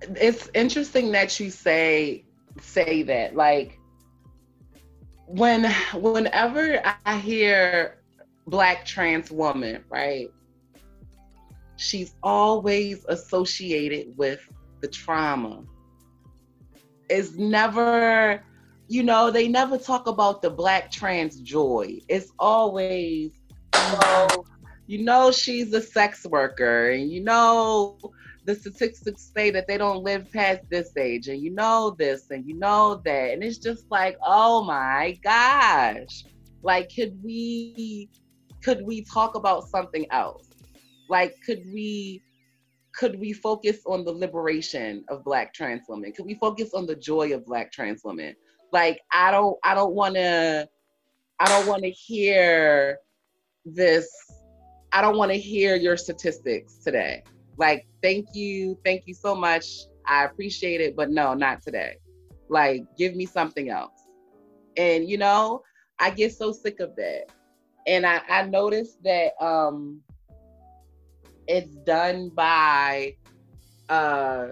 [0.00, 2.24] It's interesting that you say
[2.60, 3.36] say that.
[3.36, 3.78] Like
[5.26, 8.02] when whenever I hear
[8.46, 10.28] black trans woman, right?
[11.76, 14.40] She's always associated with
[14.80, 15.62] the trauma.
[17.08, 18.42] It's never,
[18.88, 21.98] you know, they never talk about the black trans joy.
[22.08, 23.32] It's always
[23.74, 24.44] know,
[24.86, 27.98] you know she's a sex worker, and you know
[28.44, 32.46] the statistics say that they don't live past this age, and you know this, and
[32.46, 36.24] you know that, and it's just like, oh my gosh,
[36.62, 38.08] like could we,
[38.62, 40.48] could we talk about something else?
[41.08, 42.22] Like, could we?
[42.94, 46.12] Could we focus on the liberation of Black trans women?
[46.12, 48.34] Could we focus on the joy of Black trans women?
[48.72, 50.68] Like, I don't, I don't want to,
[51.38, 52.98] I don't want to hear
[53.64, 54.08] this.
[54.92, 57.22] I don't want to hear your statistics today.
[57.58, 59.66] Like, thank you, thank you so much.
[60.06, 61.96] I appreciate it, but no, not today.
[62.48, 63.92] Like, give me something else.
[64.76, 65.62] And you know,
[65.98, 67.24] I get so sick of that.
[67.86, 70.00] And I, I noticed that um
[71.46, 73.16] it's done by
[73.88, 74.48] uh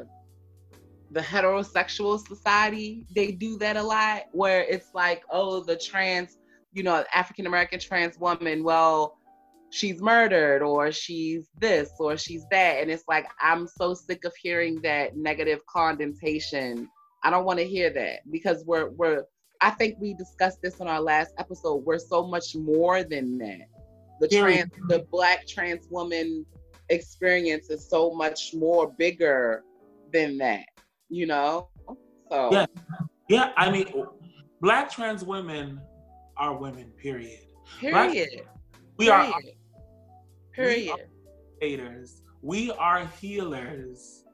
[1.10, 3.06] the heterosexual society.
[3.14, 6.38] They do that a lot where it's like, oh, the trans,
[6.72, 9.18] you know, African American trans woman, well,
[9.70, 12.80] she's murdered or she's this or she's that.
[12.80, 16.88] And it's like, I'm so sick of hearing that negative condensation.
[17.22, 19.24] I don't want to hear that because we're, we're,
[19.60, 21.84] I think we discussed this in our last episode.
[21.84, 23.66] We're so much more than that.
[24.20, 26.46] The trans, the black trans woman
[26.88, 29.64] experience is so much more bigger
[30.12, 30.66] than that,
[31.08, 31.68] you know?
[32.30, 32.66] So, yeah,
[33.28, 33.52] yeah.
[33.56, 33.86] I mean,
[34.60, 35.80] black trans women
[36.36, 37.40] are women, period.
[37.80, 38.42] Period.
[38.42, 38.44] Black,
[38.98, 39.32] we are
[40.52, 40.94] Period.
[41.60, 42.06] We are
[42.42, 44.24] We are healers,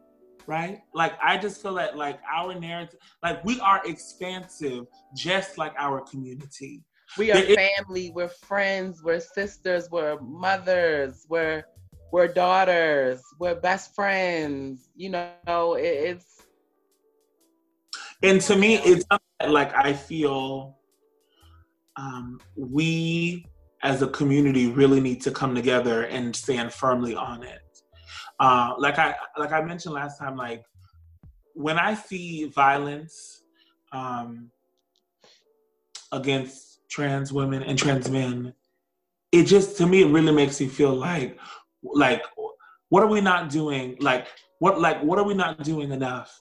[0.47, 0.81] right?
[0.95, 6.01] Like I just feel that like our narrative, like we are expansive, just like our
[6.03, 6.83] community.
[7.17, 8.13] We are family.
[8.15, 9.03] We're friends.
[9.03, 9.89] We're sisters.
[9.91, 11.27] We're mothers.
[11.29, 11.65] We're
[12.13, 13.23] we're daughters.
[13.39, 14.91] We're best friends.
[14.95, 16.40] You know, it, it's.
[18.23, 19.05] And to me, it's
[19.49, 20.77] like I feel
[21.97, 23.47] um, we
[23.83, 27.61] as a community really need to come together and stand firmly on it.
[28.39, 30.65] Uh, like I like I mentioned last time, like
[31.55, 33.43] when I see violence
[33.93, 34.51] um,
[36.13, 38.55] against trans women and trans men,
[39.33, 41.39] it just to me it really makes me feel like
[41.83, 42.23] like
[42.91, 43.97] what are we not doing?
[44.01, 44.27] Like
[44.59, 46.41] what like what are we not doing enough?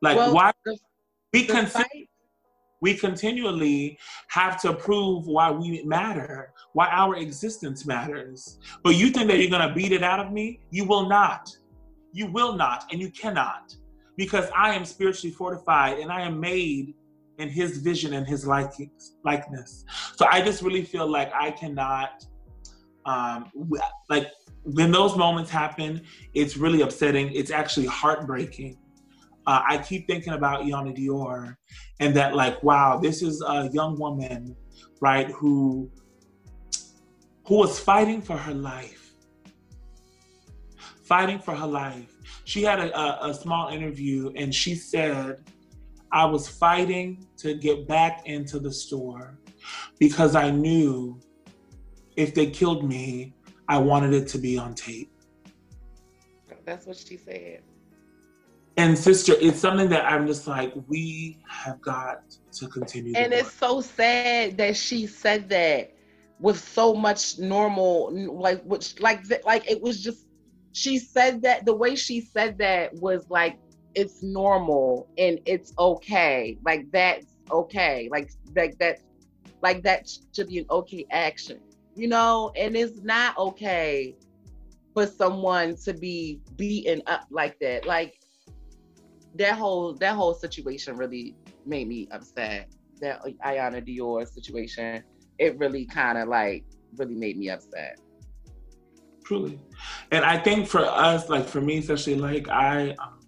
[0.00, 0.78] Like well, why the,
[1.32, 1.70] we can
[2.82, 3.96] we continually
[4.28, 8.58] have to prove why we matter, why our existence matters.
[8.82, 10.58] But you think that you're going to beat it out of me?
[10.70, 11.48] You will not.
[12.12, 13.74] You will not, and you cannot,
[14.16, 16.94] because I am spiritually fortified and I am made
[17.38, 19.84] in His vision and His likeness.
[20.16, 22.26] So I just really feel like I cannot,
[23.06, 23.50] um,
[24.10, 24.30] like
[24.64, 26.02] when those moments happen,
[26.34, 27.32] it's really upsetting.
[27.32, 28.76] It's actually heartbreaking
[29.46, 31.56] uh, I keep thinking about Iyanna Dior
[32.00, 34.56] and that, like, wow, this is a young woman,
[35.00, 35.90] right, who
[37.44, 39.14] who was fighting for her life,
[41.04, 42.16] fighting for her life.
[42.44, 45.38] She had a, a, a small interview and she said,
[46.12, 49.38] I was fighting to get back into the store
[49.98, 51.18] because I knew
[52.16, 53.34] if they killed me,
[53.68, 55.10] I wanted it to be on tape.
[56.64, 57.62] That's what she said
[58.76, 63.52] and sister it's something that i'm just like we have got to continue and it's
[63.52, 65.92] so sad that she said that
[66.40, 70.26] with so much normal like which like like it was just
[70.72, 73.58] she said that the way she said that was like
[73.94, 76.58] it's normal and it's okay.
[76.64, 78.08] Like that's okay.
[78.10, 78.98] Like like that
[79.60, 81.60] like that should be an okay action
[81.94, 82.50] you know?
[82.56, 84.16] And it's not okay
[84.94, 87.86] for someone to be beaten up like that.
[87.86, 88.21] Like
[89.36, 92.68] that whole that whole situation really made me upset.
[93.00, 95.02] That Iyanna Dior situation,
[95.38, 96.64] it really kind of like
[96.96, 97.98] really made me upset.
[99.24, 99.58] Truly,
[100.10, 103.20] and I think for us, like for me especially, like I, um,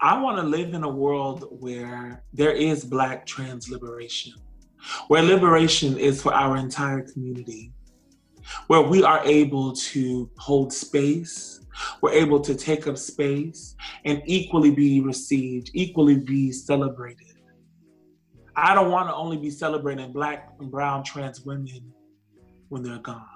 [0.00, 4.32] I want to live in a world where there is Black trans liberation,
[5.08, 7.72] where liberation is for our entire community,
[8.66, 11.61] where we are able to hold space
[12.00, 17.26] we're able to take up space and equally be received, equally be celebrated.
[18.54, 21.92] I don't want to only be celebrating black and brown trans women
[22.68, 23.26] when they're gone.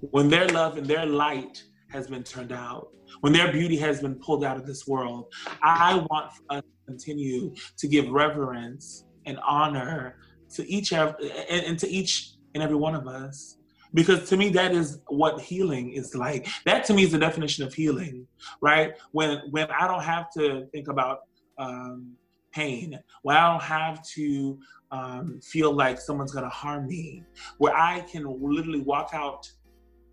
[0.00, 2.88] When their love and their light has been turned out,
[3.20, 7.54] when their beauty has been pulled out of this world, I want us to continue
[7.76, 10.16] to give reverence and honor
[10.54, 11.14] to each and,
[11.50, 13.57] and to each and every one of us
[13.94, 17.64] because to me that is what healing is like that to me is the definition
[17.64, 18.26] of healing
[18.60, 21.20] right when when i don't have to think about
[21.58, 22.12] um,
[22.52, 24.58] pain when i don't have to
[24.90, 27.24] um, feel like someone's gonna harm me,
[27.58, 29.50] where I can literally walk out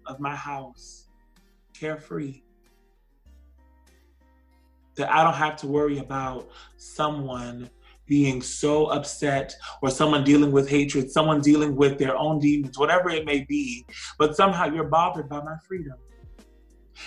[0.06, 1.08] of my house
[1.74, 2.42] carefree.
[4.96, 7.70] That I don't have to worry about someone
[8.06, 13.10] being so upset or someone dealing with hatred, someone dealing with their own demons, whatever
[13.10, 13.86] it may be,
[14.18, 15.96] but somehow you're bothered by my freedom.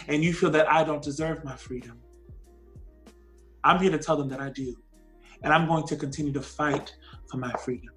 [0.07, 1.99] And you feel that I don't deserve my freedom.
[3.65, 4.77] I'm here to tell them that I do.
[5.43, 6.95] And I'm going to continue to fight
[7.31, 7.95] for my freedom.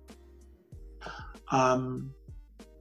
[1.51, 2.11] Um,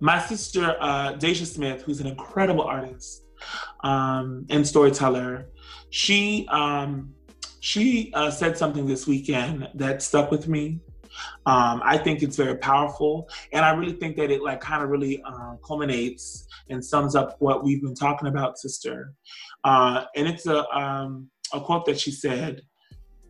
[0.00, 3.24] my sister, uh, Deja Smith, who's an incredible artist
[3.80, 5.48] um, and storyteller,
[5.90, 7.12] she um,
[7.61, 10.80] she uh, said something this weekend that stuck with me.
[11.44, 14.88] Um, I think it's very powerful, and I really think that it like kind of
[14.88, 19.12] really uh, culminates and sums up what we've been talking about, sister.
[19.64, 22.62] Uh, and it's a um, a quote that she said: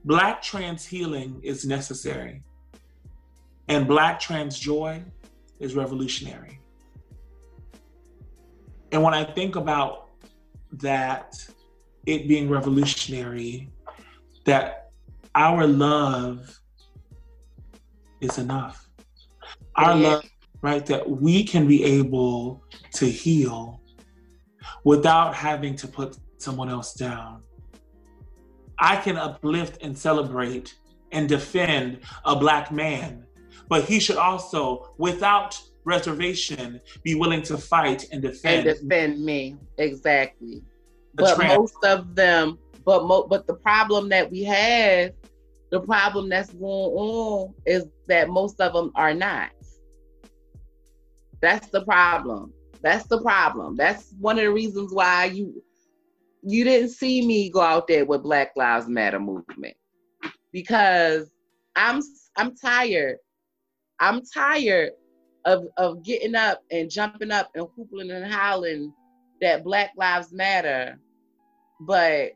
[0.04, 2.42] "Black trans healing is necessary,
[3.68, 5.02] and Black trans joy
[5.58, 6.60] is revolutionary."
[8.92, 10.10] And when I think about
[10.72, 11.34] that,
[12.06, 13.70] it being revolutionary
[14.44, 14.90] that
[15.34, 16.60] our love
[18.20, 18.88] is enough.
[19.76, 20.08] Our yeah.
[20.08, 20.24] love,
[20.62, 20.84] right?
[20.86, 22.62] That we can be able
[22.94, 23.80] to heal
[24.84, 27.42] without having to put someone else down.
[28.78, 30.74] I can uplift and celebrate
[31.12, 33.26] and defend a Black man,
[33.68, 38.66] but he should also, without reservation, be willing to fight and defend.
[38.66, 40.62] And defend me, exactly.
[41.14, 42.58] But trans- most of them
[42.90, 45.12] but mo- but the problem that we have,
[45.70, 49.50] the problem that's going on is that most of them are not.
[51.40, 52.52] That's the problem.
[52.82, 53.76] That's the problem.
[53.76, 55.62] That's one of the reasons why you
[56.42, 59.76] you didn't see me go out there with Black Lives Matter movement
[60.52, 61.30] because
[61.76, 62.02] I'm
[62.36, 63.18] I'm tired.
[64.00, 64.94] I'm tired
[65.44, 68.92] of of getting up and jumping up and whooping and howling
[69.40, 70.98] that Black Lives Matter,
[71.78, 72.32] but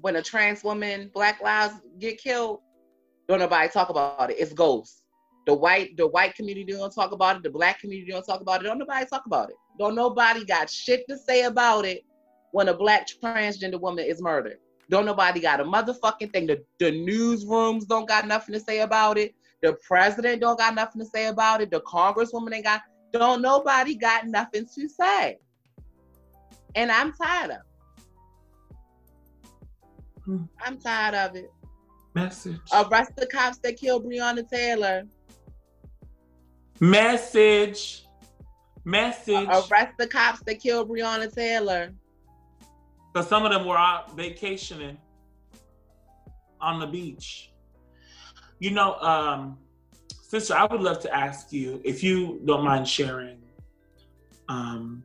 [0.00, 2.60] when a trans woman, black lives get killed,
[3.28, 4.36] don't nobody talk about it.
[4.38, 5.02] It's ghosts.
[5.46, 7.42] The white, the white community don't talk about it.
[7.42, 8.64] The black community don't talk about it.
[8.64, 9.56] Don't nobody talk about it.
[9.78, 12.02] Don't nobody got shit to say about it
[12.52, 14.58] when a black transgender woman is murdered.
[14.90, 16.46] Don't nobody got a motherfucking thing.
[16.46, 19.34] The, the newsrooms don't got nothing to say about it.
[19.62, 21.70] The president don't got nothing to say about it.
[21.70, 22.82] The congresswoman ain't got,
[23.12, 25.38] don't nobody got nothing to say.
[26.74, 27.58] And I'm tired of
[30.28, 31.50] I'm tired of it.
[32.14, 32.58] Message.
[32.72, 35.04] Arrest the cops that killed Breonna Taylor.
[36.80, 38.06] Message.
[38.84, 39.48] Message.
[39.48, 41.92] Arrest the cops that killed Breonna Taylor.
[43.12, 44.98] Because some of them were out vacationing
[46.60, 47.52] on the beach.
[48.58, 49.58] You know, um,
[50.22, 53.42] sister, I would love to ask you if you don't mind sharing.
[54.48, 55.04] Um,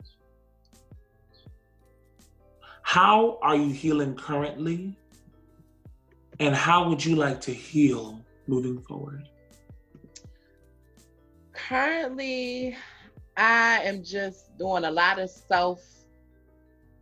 [2.82, 4.98] how are you healing currently?
[6.42, 9.30] And how would you like to heal moving forward?
[11.54, 12.76] Currently,
[13.38, 15.86] I am just doing a lot of self.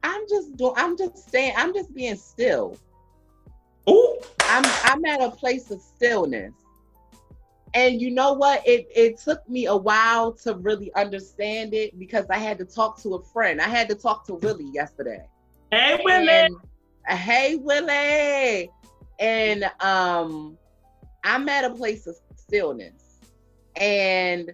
[0.03, 0.73] I'm just doing.
[0.75, 1.53] I'm just saying.
[1.55, 2.77] I'm just being still.
[3.87, 4.21] Oh.
[4.41, 4.65] I'm.
[4.83, 6.51] I'm at a place of stillness.
[7.73, 8.61] And you know what?
[8.67, 13.01] It it took me a while to really understand it because I had to talk
[13.03, 13.61] to a friend.
[13.61, 15.25] I had to talk to Willie yesterday.
[15.71, 16.27] Hey Willie.
[16.27, 16.55] And,
[17.09, 18.69] uh, hey Willie
[19.19, 20.57] and um
[21.23, 23.19] i'm at a place of stillness.
[23.75, 24.51] And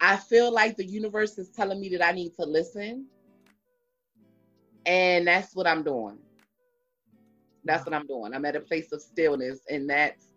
[0.00, 3.06] i feel like the universe is telling me that i need to listen.
[4.86, 6.18] And that's what i'm doing.
[7.64, 8.32] That's what i'm doing.
[8.32, 9.60] I'm at a place of stillness.
[9.68, 10.28] And that's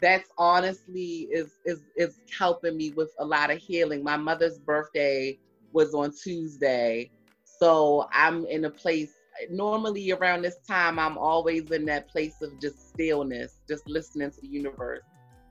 [0.00, 4.04] that's honestly is is is helping me with a lot of healing.
[4.04, 5.38] My mother's birthday
[5.72, 7.10] was on tuesday.
[7.44, 9.15] So i'm in a place
[9.50, 14.40] normally around this time, I'm always in that place of just stillness, just listening to
[14.40, 15.02] the universe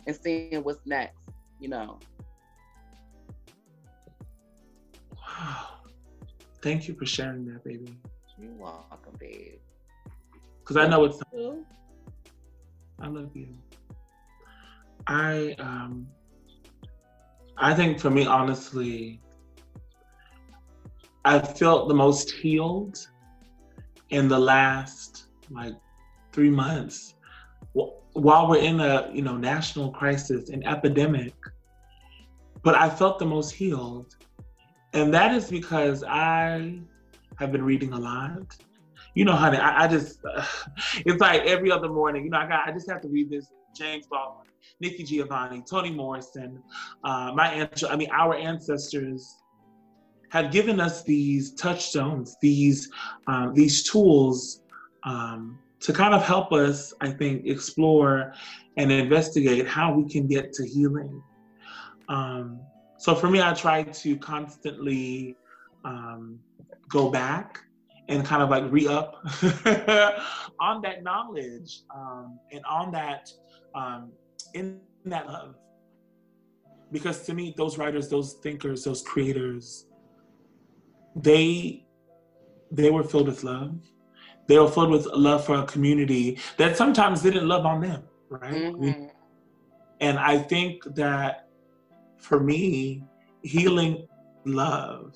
[0.07, 1.19] and seeing what's next,
[1.59, 1.99] you know.
[5.15, 5.67] Wow.
[6.61, 7.95] Thank you for sharing that, baby.
[8.37, 9.59] You're welcome, babe.
[10.59, 11.21] Because I know it's.
[12.99, 13.47] I love you.
[15.07, 16.07] I um.
[17.57, 19.21] I think for me, honestly,
[21.23, 23.07] I felt the most healed
[24.09, 25.75] in the last like
[26.31, 27.15] three months
[28.13, 31.33] while we're in a you know national crisis an epidemic
[32.63, 34.15] but i felt the most healed.
[34.93, 36.79] And that is because i
[37.37, 38.55] have been reading a lot.
[39.13, 40.45] You know, honey, I, I just, uh,
[41.05, 43.47] it's like every other morning, you know, I got, I just have to read this
[43.73, 44.47] James Baldwin,
[44.79, 46.61] Nikki Giovanni, Toni Morrison,
[47.03, 49.43] uh, my, I mean, our ancestors
[50.29, 52.89] have given us these touchstones, these,
[53.27, 54.61] um, these tools
[55.03, 58.33] um, to kind of help us, I think, explore
[58.77, 61.21] and investigate how we can get to healing.
[62.09, 62.59] Um,
[62.97, 65.35] so for me, I try to constantly
[65.83, 66.39] um,
[66.89, 67.59] go back
[68.07, 69.15] and kind of like re-up
[70.59, 73.29] on that knowledge um, and on that
[74.53, 75.55] in that love
[76.91, 79.87] because to me those writers those thinkers those creators
[81.15, 81.85] they
[82.71, 83.75] they were filled with love
[84.47, 88.53] they were filled with love for a community that sometimes didn't love on them right
[88.53, 89.05] mm-hmm.
[90.01, 91.47] and i think that
[92.17, 93.03] for me
[93.43, 94.07] healing
[94.45, 95.15] love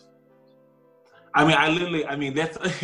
[1.34, 2.58] I mean, I literally, I mean, that's,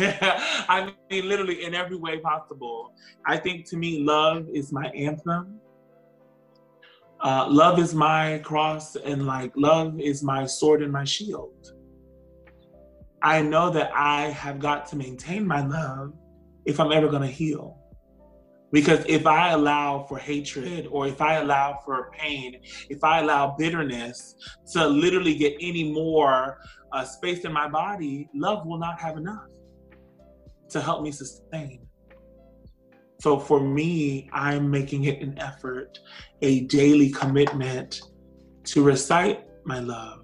[0.68, 2.92] I mean, literally in every way possible.
[3.26, 5.60] I think to me, love is my anthem.
[7.20, 11.72] Uh, love is my cross, and like, love is my sword and my shield.
[13.22, 16.12] I know that I have got to maintain my love
[16.64, 17.78] if I'm ever going to heal.
[18.72, 22.60] Because if I allow for hatred or if I allow for pain,
[22.90, 24.34] if I allow bitterness
[24.72, 26.58] to literally get any more
[26.92, 29.46] uh, space in my body, love will not have enough
[30.70, 31.86] to help me sustain.
[33.20, 35.98] So for me, I'm making it an effort,
[36.42, 38.00] a daily commitment
[38.64, 40.15] to recite my love,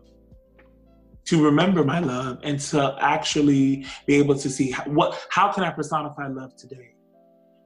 [1.24, 5.64] to remember my love, and to actually be able to see how, what how can
[5.64, 6.94] I personify love today?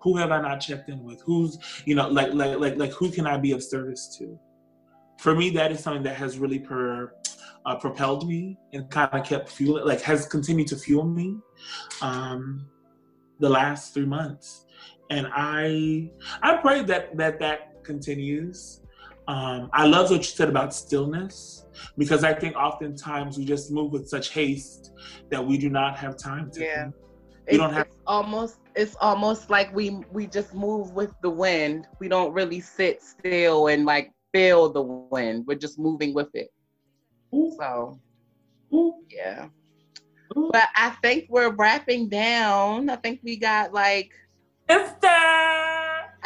[0.02, 1.20] Who have I not checked in with?
[1.22, 4.38] Who's you know like like like like who can I be of service to?
[5.18, 7.12] For me, that is something that has really per
[7.66, 11.36] uh, propelled me and kind of kept fueling, like has continued to fuel me
[12.00, 12.66] um,
[13.40, 14.64] the last three months.
[15.11, 16.11] And I,
[16.42, 18.80] I pray that that that continues.
[19.29, 21.66] Um, I love what you said about stillness
[21.99, 24.93] because I think oftentimes we just move with such haste
[25.31, 26.61] that we do not have time to.
[26.62, 26.91] Yeah,
[27.51, 27.87] we don't have.
[27.87, 31.89] It's almost it's almost like we we just move with the wind.
[31.99, 35.45] We don't really sit still and like feel the wind.
[35.47, 36.53] We're just moving with it.
[37.59, 37.99] So,
[39.11, 39.49] yeah.
[40.35, 42.91] But I think we're wrapping down.
[42.91, 44.12] I think we got like.
[44.68, 45.55] Sister!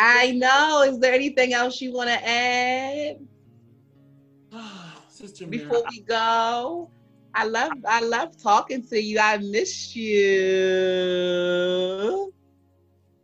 [0.02, 0.82] I know.
[0.82, 3.18] Is there anything else you want to add?
[5.10, 6.90] Sister Before we go,
[7.34, 9.18] I love I love talking to you.
[9.20, 10.10] I miss you.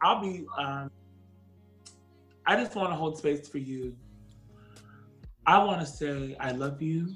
[0.03, 0.45] I'll be.
[0.59, 0.91] Um,
[2.47, 3.97] I just want to hold space for you.
[5.47, 7.09] I want to say I love you.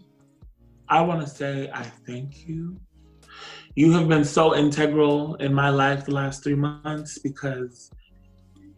[0.89, 2.81] I want to say I thank you.
[3.75, 7.91] You have been so integral in my life the last three months because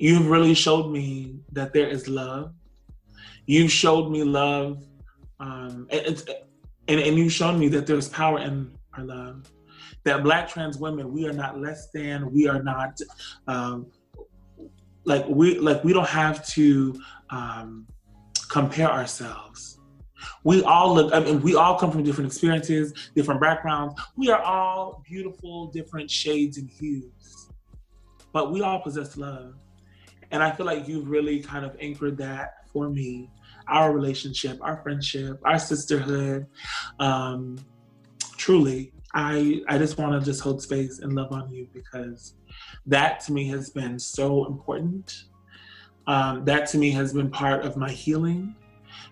[0.02, 2.52] you've really showed me that there is love.
[3.46, 4.84] You've showed me love,
[5.40, 6.24] um, and,
[6.88, 9.50] and, and you've shown me that there's power in our love.
[10.04, 12.32] That Black trans women, we are not less than.
[12.32, 13.00] We are not
[13.46, 13.86] um,
[15.04, 17.00] like we like we don't have to
[17.30, 17.86] um,
[18.50, 19.78] compare ourselves
[20.44, 24.00] we all look, I mean, we all come from different experiences, different backgrounds.
[24.16, 27.48] We are all beautiful, different shades and hues,
[28.32, 29.54] but we all possess love.
[30.32, 33.30] And I feel like you've really kind of anchored that for me
[33.68, 36.46] our relationship, our friendship, our sisterhood.
[36.98, 37.58] Um,
[38.36, 42.34] truly, I, I just want to just hold space and love on you because
[42.86, 45.24] that to me has been so important.
[46.06, 48.56] Um, that to me has been part of my healing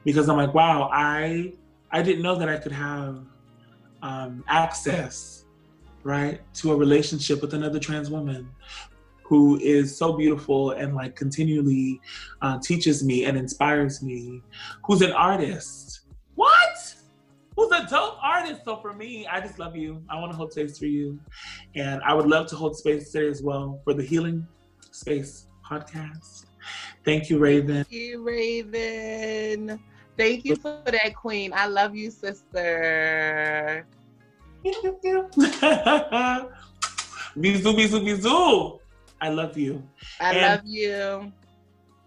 [0.05, 1.53] because I'm like, wow, I
[1.93, 3.25] I didn't know that I could have
[4.03, 5.45] um, access,
[6.03, 8.49] right, to a relationship with another trans woman
[9.31, 12.01] who is so beautiful and like continually
[12.43, 14.43] uh, teaches me and inspires me,
[14.85, 16.01] who's an artist.
[16.35, 16.97] What?
[17.57, 18.63] Who's a dope artist?
[18.65, 20.03] So for me, I just love you.
[20.11, 21.21] I want to hold space for you,
[21.77, 24.45] and I would love to hold space today as well for the Healing
[24.91, 26.47] Space podcast.
[27.05, 27.85] Thank you, Raven.
[27.85, 29.79] Thank you, Raven.
[30.19, 31.53] Thank you for that, Qween.
[31.53, 33.87] I love you, sister.
[37.37, 38.80] bisou, bisou, bisou.
[39.21, 39.87] I love you.
[40.21, 41.33] I and, love you.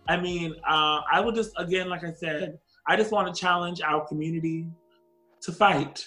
[0.08, 2.58] I mean, uh, I would just, again, like I said,
[2.88, 4.68] I just want to challenge our community
[5.42, 6.06] to fight.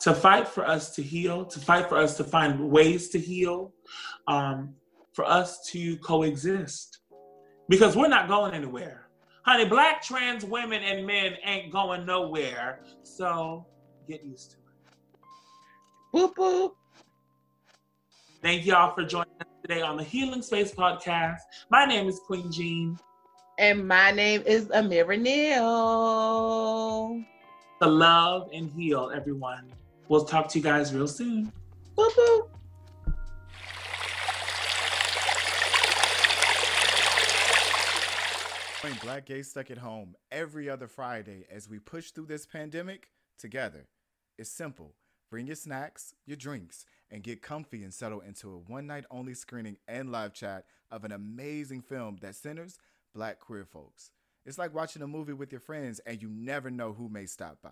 [0.00, 3.72] To fight for us to heal, to fight for us to find ways to heal,
[4.28, 4.74] um,
[5.12, 6.98] for us to coexist.
[7.68, 9.04] Because we're not going anywhere
[9.44, 12.80] Honey, black trans women and men ain't going nowhere.
[13.02, 13.66] So
[14.08, 14.64] get used to it.
[16.14, 16.72] Boop boop.
[18.40, 19.23] Thank y'all for joining
[19.66, 21.38] today on the Healing Space podcast.
[21.70, 22.98] My name is Qween Jean.
[23.58, 25.64] And my name is Ameirah Neal.
[27.80, 29.72] The love and heal, everyone.
[30.08, 31.50] We'll talk to you guys real soon.
[31.96, 32.48] Boop, boop.
[38.82, 43.08] Join Black Gay Stuck at Home every other Friday as we push through this pandemic
[43.38, 43.86] together.
[44.36, 44.92] It's simple.
[45.30, 49.34] Bring your snacks, your drinks, and get comfy and settle into a one night only
[49.34, 52.78] screening and live chat of an amazing film that centers
[53.14, 54.10] black queer folks.
[54.44, 57.58] It's like watching a movie with your friends and you never know who may stop
[57.62, 57.70] by.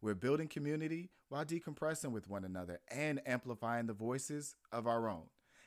[0.00, 5.24] We're building community while decompressing with one another and amplifying the voices of our own.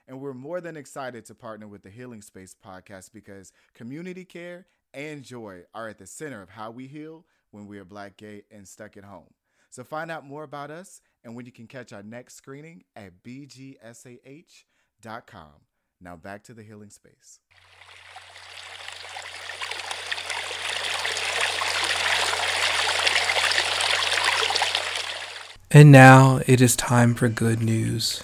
[0.08, 4.68] And we're more than excited to partner with the Healing Space podcast because community care
[4.94, 8.44] and joy are at the center of how we heal when we are black, gay,
[8.52, 9.34] and stuck at home.
[9.70, 13.24] So find out more about us and when you can catch our next screening at
[13.24, 14.22] bgsah.com.
[16.00, 17.40] Now back to the Healing Space.
[25.72, 28.24] And now it is time for good news.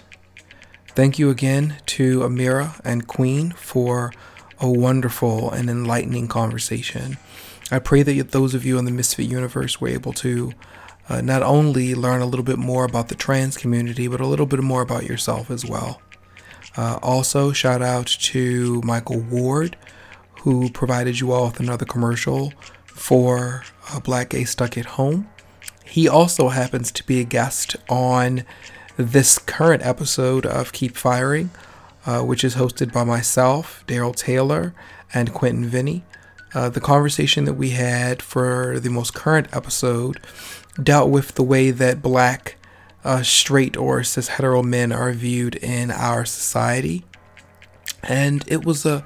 [0.90, 4.14] Thank you again to Ameirah and Qween for
[4.60, 7.18] a wonderful and enlightening conversation.
[7.72, 10.54] I pray that those of you in the Misfit universe were able to
[11.12, 14.46] uh, not only learn a little bit more about the trans community, but a little
[14.46, 16.02] bit more about yourself as well.
[16.78, 19.76] Uh, also, shout out to Michael Ward,
[20.44, 22.54] who provided you all with another commercial
[22.86, 25.28] for uh, Black Gay Stuck at Home.
[25.84, 28.46] He also happens to be a guest on
[28.96, 31.50] this current episode of Keep Firing,
[32.06, 34.74] uh, which is hosted by myself, Daryl Taylor,
[35.14, 36.06] and Quentin Vinny.
[36.54, 40.20] Uh, the conversation that we had for the most current episode
[40.82, 42.58] dealt with the way that black,
[43.04, 47.04] uh, straight, or cis hetero men are viewed in our society.
[48.04, 49.06] And it was a,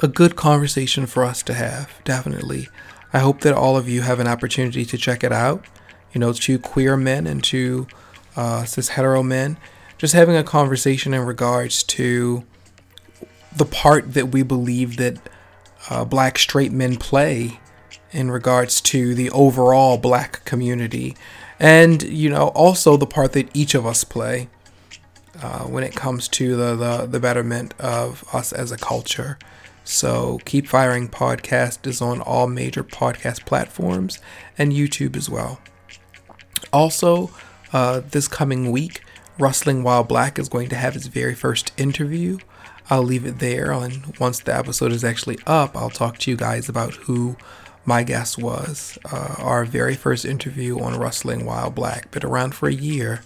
[0.00, 2.68] a good conversation for us to have, definitely.
[3.12, 5.64] I hope that all of you have an opportunity to check it out.
[6.12, 7.86] You know, two queer men and two
[8.36, 9.56] uh, cis hetero men,
[9.96, 12.44] just having a conversation in regards to
[13.56, 15.18] the part that we believe that
[15.90, 17.60] uh, black straight men play
[18.12, 21.16] in regards to the overall black community,
[21.58, 24.48] and you know also the part that each of us play
[25.42, 29.38] uh, when it comes to the, the the betterment of us as a culture.
[29.84, 34.18] So, Keep Firing podcast is on all major podcast platforms
[34.58, 35.60] and YouTube as well.
[36.74, 37.30] Also,
[37.72, 39.02] uh, this coming week,
[39.38, 42.36] Wrestling While Black is going to have its very first interview.
[42.90, 46.36] I'll leave it there, and once the episode is actually up, I'll talk to you
[46.36, 47.36] guys about who
[47.88, 48.98] my guest was.
[49.10, 53.22] Uh, our very first interview on Wrestling While Black, been around for a year,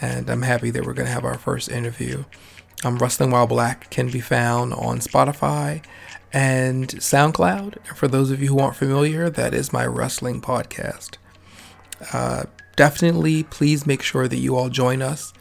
[0.00, 2.24] and I'm happy that we're going to have our first interview.
[2.84, 5.84] Um, Wrestling While Black can be found on Spotify
[6.32, 7.78] and SoundCloud.
[7.88, 11.16] And for those of you who aren't familiar, that is my wrestling podcast.
[12.12, 12.44] Uh,
[12.76, 15.32] definitely, please make sure that you all join us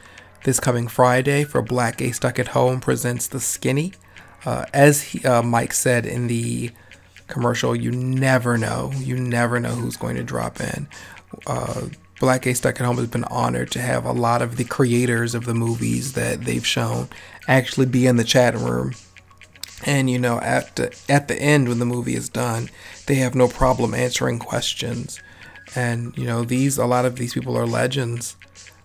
[0.43, 3.93] this coming Friday for Black Gay Stuck at Home presents The Skinny.
[4.43, 6.71] Uh, as he, uh, Mike said in the
[7.27, 8.91] commercial, you never know.
[8.95, 10.87] You never know who's going to drop in.
[11.47, 11.87] Uh,
[12.19, 15.35] Black Gay Stuck at Home has been honored to have a lot of the creators
[15.35, 17.09] of the movies that they've shown
[17.47, 18.93] actually be in the chat room.
[19.85, 22.69] And you know, at the, at the end when the movie is done,
[23.07, 25.21] they have no problem answering questions.
[25.75, 28.37] And you know, these a lot of these people are legends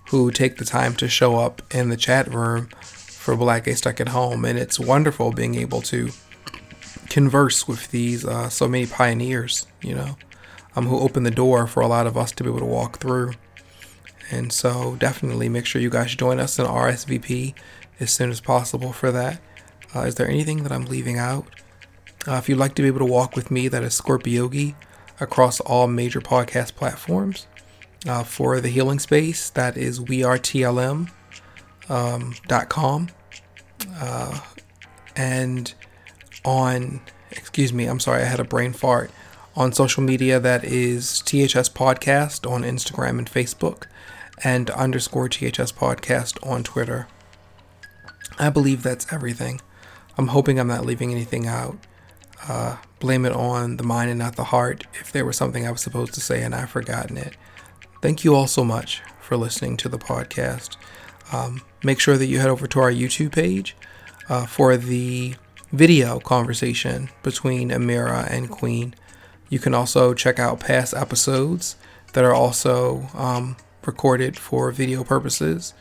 [0.09, 4.01] who take the time to show up in the chat room for Black Gay Stuck
[4.01, 6.11] at Home, and it's wonderful being able to
[7.11, 10.17] converse with these uh, so many pioneers, you know,
[10.77, 12.99] um, who opened the door for a lot of us to be able to walk
[12.99, 13.33] through.
[14.31, 17.55] And so, definitely make sure you guys join us in RSVP
[17.99, 19.41] as soon as possible for that.
[19.95, 21.47] Uh, is there anything that I'm leaving out?
[22.29, 24.77] Uh, if you'd like to be able to walk with me, that is Scorpiyogi
[25.19, 27.47] across all major podcast platforms.
[28.07, 31.09] Uh, for the healing space, that is wearetlm.com.
[31.89, 33.09] Um,
[34.01, 34.41] uh,
[35.17, 35.75] and
[36.45, 37.01] on,
[37.31, 39.11] excuse me, I'm sorry, I had a brain fart.
[39.57, 43.85] On social media, that is THS Podcast on Instagram and Facebook,
[44.43, 47.09] and underscore THS Podcast on Twitter.
[48.39, 49.61] I believe that's everything.
[50.17, 51.79] I'm hoping I'm not leaving anything out.
[52.49, 55.71] Uh, blame it on the mind and not the heart if there was something I
[55.71, 57.37] was supposed to say and I've forgotten it.
[58.01, 60.77] Thank you all so much for listening to the podcast.
[61.33, 63.77] Um, make sure that you head over to our YouTube page
[64.29, 65.35] uh, for the
[65.73, 68.95] video conversation between Ameirah and Qween.
[69.49, 71.77] You can also check out past episodes
[72.13, 73.57] that are also um,
[73.87, 75.75] recorded for video purposes,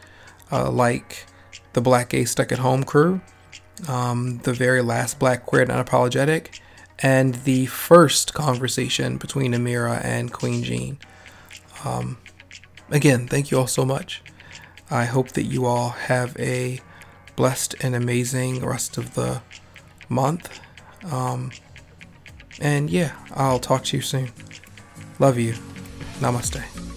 [0.52, 1.26] uh, like
[1.74, 3.22] the Black Gay Stuck at Home crew,
[3.88, 6.60] um, the very last Black Queer and Unapologetic,
[7.00, 11.00] and the first conversation between Ameirah and Qween Jean.
[11.86, 12.18] Um,
[12.90, 14.22] again, thank you all so much.
[14.92, 16.82] I hope that you all have a
[17.36, 19.42] blessed and amazing rest of the
[20.10, 20.60] month.
[21.12, 21.52] Um,
[22.60, 24.32] and yeah, I'll talk to you soon.
[25.20, 25.54] Love you.
[26.20, 26.89] Namaste.